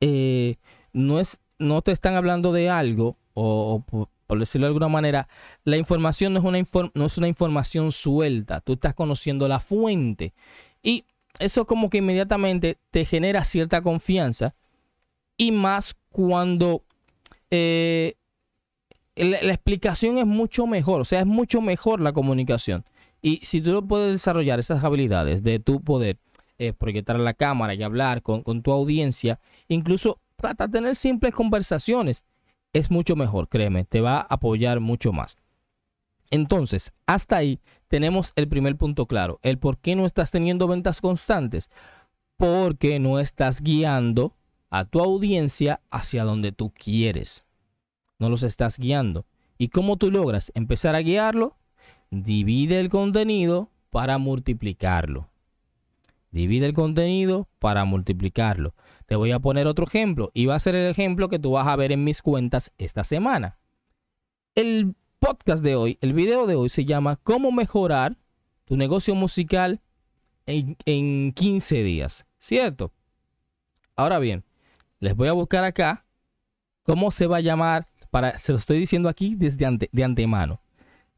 eh, 0.00 0.56
no, 0.92 1.18
es, 1.18 1.40
no 1.58 1.82
te 1.82 1.92
están 1.92 2.14
hablando 2.14 2.52
de 2.52 2.70
algo, 2.70 3.16
o, 3.34 3.84
por, 4.28 4.38
decirlo 4.38 4.66
de 4.66 4.68
alguna 4.68 4.88
manera, 4.88 5.28
la 5.64 5.76
información 5.76 6.34
no 6.34 6.40
es, 6.40 6.44
una 6.74 6.90
no 6.94 7.04
es 7.06 7.18
una 7.18 7.28
información 7.28 7.90
suelta. 7.90 8.60
Tú 8.60 8.74
estás 8.74 8.94
conociendo 8.94 9.48
la 9.48 9.58
fuente. 9.58 10.34
Y 10.82 11.04
eso 11.38 11.66
como 11.66 11.90
que 11.90 11.98
inmediatamente 11.98 12.78
te 12.90 13.04
genera 13.04 13.44
cierta 13.44 13.82
confianza. 13.82 14.54
Y 15.36 15.52
más 15.52 15.96
cuando 16.10 16.82
eh, 17.50 18.14
la, 19.16 19.52
explicación 19.52 20.18
es 20.18 20.26
mucho 20.26 20.66
mejor, 20.66 21.00
o 21.00 21.04
sea, 21.04 21.20
es 21.20 21.26
mucho 21.26 21.60
mejor 21.60 22.00
la 22.00 22.12
comunicación. 22.12 22.84
Y 23.20 23.40
si 23.44 23.60
tú 23.60 23.86
puedes 23.86 24.12
desarrollar 24.12 24.58
esas 24.58 24.82
habilidades 24.84 25.42
de 25.42 25.58
tu 25.58 25.80
poder 25.80 26.18
eh, 26.58 26.72
proyectar 26.72 27.18
la 27.18 27.34
cámara 27.34 27.74
y 27.74 27.82
hablar 27.82 28.22
con, 28.22 28.62
tu 28.62 28.72
audiencia, 28.72 29.40
incluso 29.68 30.20
trata 30.36 30.66
de 30.66 30.72
tener 30.72 30.96
simples 30.96 31.34
conversaciones, 31.34 32.24
es 32.72 32.90
mucho 32.90 33.16
mejor, 33.16 33.48
créeme, 33.48 33.84
te 33.84 34.00
va 34.00 34.18
a 34.18 34.26
apoyar 34.28 34.80
mucho 34.80 35.12
más. 35.12 35.36
Entonces, 36.30 36.92
hasta 37.06 37.36
ahí 37.36 37.60
tenemos 37.88 38.32
el 38.36 38.48
primer 38.48 38.76
punto 38.76 39.06
claro, 39.06 39.40
el 39.42 39.58
por 39.58 39.78
qué 39.78 39.96
no 39.96 40.06
estás 40.06 40.30
teniendo 40.30 40.68
ventas 40.68 41.00
constantes, 41.00 41.70
porque 42.36 42.98
no 42.98 43.18
estás 43.18 43.62
guiando 43.62 44.34
a 44.70 44.84
tu 44.84 45.00
audiencia 45.00 45.80
hacia 45.90 46.24
donde 46.24 46.52
tú 46.52 46.70
quieres 46.70 47.46
no 48.18 48.28
los 48.28 48.42
estás 48.42 48.78
guiando. 48.78 49.26
¿Y 49.56 49.68
cómo 49.68 49.96
tú 49.96 50.10
logras 50.10 50.52
empezar 50.54 50.94
a 50.94 51.00
guiarlo? 51.00 51.56
Divide 52.10 52.80
el 52.80 52.88
contenido 52.88 53.70
para 53.90 54.18
multiplicarlo. 54.18 55.28
Divide 56.30 56.66
el 56.66 56.74
contenido 56.74 57.48
para 57.58 57.84
multiplicarlo. 57.84 58.74
Te 59.08 59.16
voy 59.16 59.32
a 59.32 59.40
poner 59.40 59.66
otro 59.66 59.86
ejemplo 59.86 60.30
y 60.34 60.44
va 60.44 60.54
a 60.54 60.60
ser 60.60 60.76
el 60.76 60.90
ejemplo 60.90 61.30
que 61.30 61.38
tú 61.38 61.52
vas 61.52 61.66
a 61.66 61.76
ver 61.76 61.92
en 61.92 62.04
mis 62.04 62.20
cuentas 62.20 62.72
esta 62.76 63.04
semana. 63.04 63.58
El 64.54 64.96
podcast 65.18 65.64
de 65.64 65.76
hoy, 65.76 65.96
el 66.02 66.12
video 66.12 66.46
de 66.46 66.56
hoy 66.56 66.68
se 66.68 66.84
llama 66.84 67.16
¿Cómo 67.22 67.50
mejorar 67.50 68.18
tu 68.66 68.76
negocio 68.76 69.14
musical 69.14 69.80
en, 70.44 70.76
en 70.84 71.32
15 71.32 71.82
días? 71.84 72.26
¿Cierto? 72.38 72.92
Ahora 73.96 74.18
bien, 74.18 74.44
les 75.00 75.16
voy 75.16 75.28
a 75.28 75.32
buscar 75.32 75.64
acá 75.64 76.04
cómo 76.82 77.10
se 77.10 77.26
va 77.26 77.38
a 77.38 77.40
llamar 77.40 77.86
para, 78.10 78.38
se 78.38 78.52
lo 78.52 78.58
estoy 78.58 78.78
diciendo 78.78 79.08
aquí 79.08 79.36
desde 79.36 79.88
de 79.90 80.04
antemano. 80.04 80.60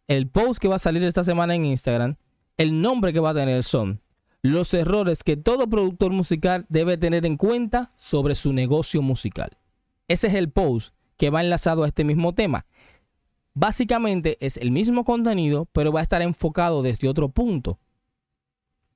El 0.07 0.29
post 0.29 0.61
que 0.61 0.68
va 0.68 0.76
a 0.76 0.79
salir 0.79 1.03
esta 1.03 1.24
semana 1.24 1.57
en 1.57 1.64
Instagram, 1.64 2.14
el 2.57 2.81
nombre 2.81 3.12
que 3.12 3.18
va 3.18 3.31
a 3.31 3.35
tener 3.35 3.64
son 3.64 4.00
los 4.42 4.72
errores 4.74 5.22
que 5.22 5.37
todo 5.37 5.68
productor 5.68 6.12
musical 6.12 6.66
debe 6.68 6.96
tener 6.96 7.26
en 7.26 7.37
cuenta 7.37 7.92
sobre 7.96 8.35
su 8.35 8.53
negocio 8.53 9.03
musical. 9.03 9.59
Ese 10.09 10.29
es 10.29 10.35
el 10.35 10.50
post 10.50 10.94
que 11.16 11.31
va 11.31 11.42
enlazado 11.42 11.85
a 11.85 11.88
este 11.88 12.05
mismo 12.05 12.35
tema. 12.35 12.66
Básicamente 13.53 14.38
es 14.40 14.57
el 14.57 14.70
mismo 14.70 15.05
contenido, 15.05 15.66
pero 15.72 15.92
va 15.92 16.00
a 16.00 16.03
estar 16.03 16.22
enfocado 16.22 16.83
desde 16.83 17.09
otro 17.09 17.29
punto. 17.29 17.79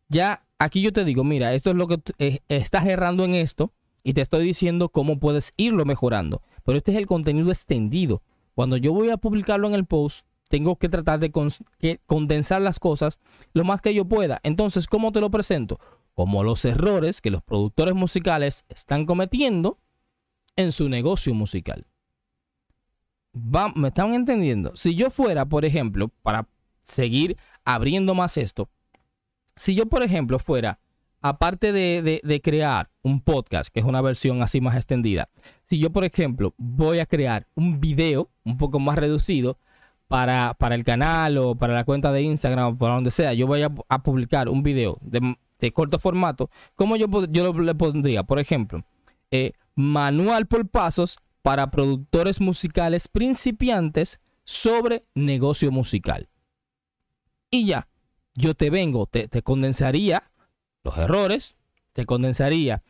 Ya 0.08 0.46
aquí 0.58 0.80
yo 0.80 0.92
te 0.92 1.04
digo, 1.04 1.24
mira, 1.24 1.54
esto 1.54 1.70
es 1.70 1.76
lo 1.76 1.86
que 1.86 2.00
eh, 2.18 2.40
estás 2.48 2.86
errando 2.86 3.24
en 3.24 3.34
esto 3.34 3.72
y 4.02 4.14
te 4.14 4.20
estoy 4.20 4.44
diciendo 4.44 4.88
cómo 4.88 5.18
puedes 5.18 5.52
irlo 5.56 5.84
mejorando. 5.84 6.42
Pero 6.64 6.78
este 6.78 6.92
es 6.92 6.98
el 6.98 7.06
contenido 7.06 7.50
extendido. 7.50 8.22
Cuando 8.54 8.76
yo 8.76 8.92
voy 8.92 9.10
a 9.10 9.16
publicarlo 9.16 9.68
en 9.68 9.74
el 9.74 9.84
post, 9.84 10.26
tengo 10.54 10.76
que 10.76 10.88
tratar 10.88 11.18
de 11.18 11.32
condensar 12.06 12.62
las 12.62 12.78
cosas 12.78 13.18
lo 13.54 13.64
más 13.64 13.80
que 13.80 13.92
yo 13.92 14.04
pueda. 14.04 14.38
Entonces, 14.44 14.86
¿cómo 14.86 15.10
te 15.10 15.20
lo 15.20 15.28
presento? 15.28 15.80
Como 16.14 16.44
los 16.44 16.64
errores 16.64 17.20
que 17.20 17.32
los 17.32 17.42
productores 17.42 17.96
musicales 17.96 18.64
están 18.68 19.04
cometiendo 19.04 19.80
en 20.54 20.70
su 20.70 20.88
negocio 20.88 21.34
musical. 21.34 21.88
¿Me 23.74 23.88
están 23.88 24.14
entendiendo? 24.14 24.76
Si 24.76 24.94
yo 24.94 25.10
fuera, 25.10 25.44
por 25.44 25.64
ejemplo, 25.64 26.06
para 26.22 26.46
seguir 26.82 27.36
abriendo 27.64 28.14
más 28.14 28.36
esto, 28.36 28.70
si 29.56 29.74
yo, 29.74 29.86
por 29.86 30.04
ejemplo, 30.04 30.38
fuera 30.38 30.78
aparte 31.20 31.72
de, 31.72 32.40
crear 32.44 32.90
un 33.02 33.20
podcast, 33.20 33.74
que 33.74 33.80
es 33.80 33.86
una 33.86 34.02
versión 34.02 34.40
así 34.40 34.60
más 34.60 34.76
extendida, 34.76 35.30
si 35.64 35.80
yo, 35.80 35.90
por 35.90 36.04
ejemplo, 36.04 36.54
voy 36.58 37.00
a 37.00 37.06
crear 37.06 37.48
un 37.56 37.80
video 37.80 38.30
un 38.44 38.56
poco 38.56 38.78
más 38.78 38.96
reducido 38.96 39.58
para, 40.08 40.54
para 40.54 40.74
el 40.74 40.84
canal 40.84 41.38
o 41.38 41.54
para 41.54 41.74
la 41.74 41.84
cuenta 41.84 42.12
de 42.12 42.22
Instagram 42.22 42.74
o 42.74 42.78
para 42.78 42.94
donde 42.94 43.10
sea, 43.10 43.32
yo 43.34 43.46
voy 43.46 43.62
a, 43.62 43.70
publicar 44.02 44.48
un 44.48 44.62
video 44.62 44.98
de, 45.00 45.36
corto 45.72 45.98
formato, 45.98 46.50
¿cómo 46.74 46.96
yo, 46.96 47.06
yo 47.30 47.52
le 47.54 47.74
pondría? 47.74 48.22
Por 48.22 48.38
ejemplo, 48.38 48.84
eh, 49.30 49.52
manual 49.74 50.46
por 50.46 50.68
pasos 50.68 51.18
para 51.42 51.70
productores 51.70 52.40
musicales 52.40 53.08
principiantes 53.08 54.20
sobre 54.44 55.04
negocio 55.14 55.70
musical. 55.70 56.28
Y 57.50 57.66
ya, 57.66 57.88
yo 58.34 58.54
te 58.54 58.68
vengo, 58.68 59.06
te, 59.06 59.28
te 59.28 59.42
condensaría 59.42 60.30
los 60.82 60.98
errores, 60.98 61.56
te 61.92 62.04
condensaría 62.04 62.82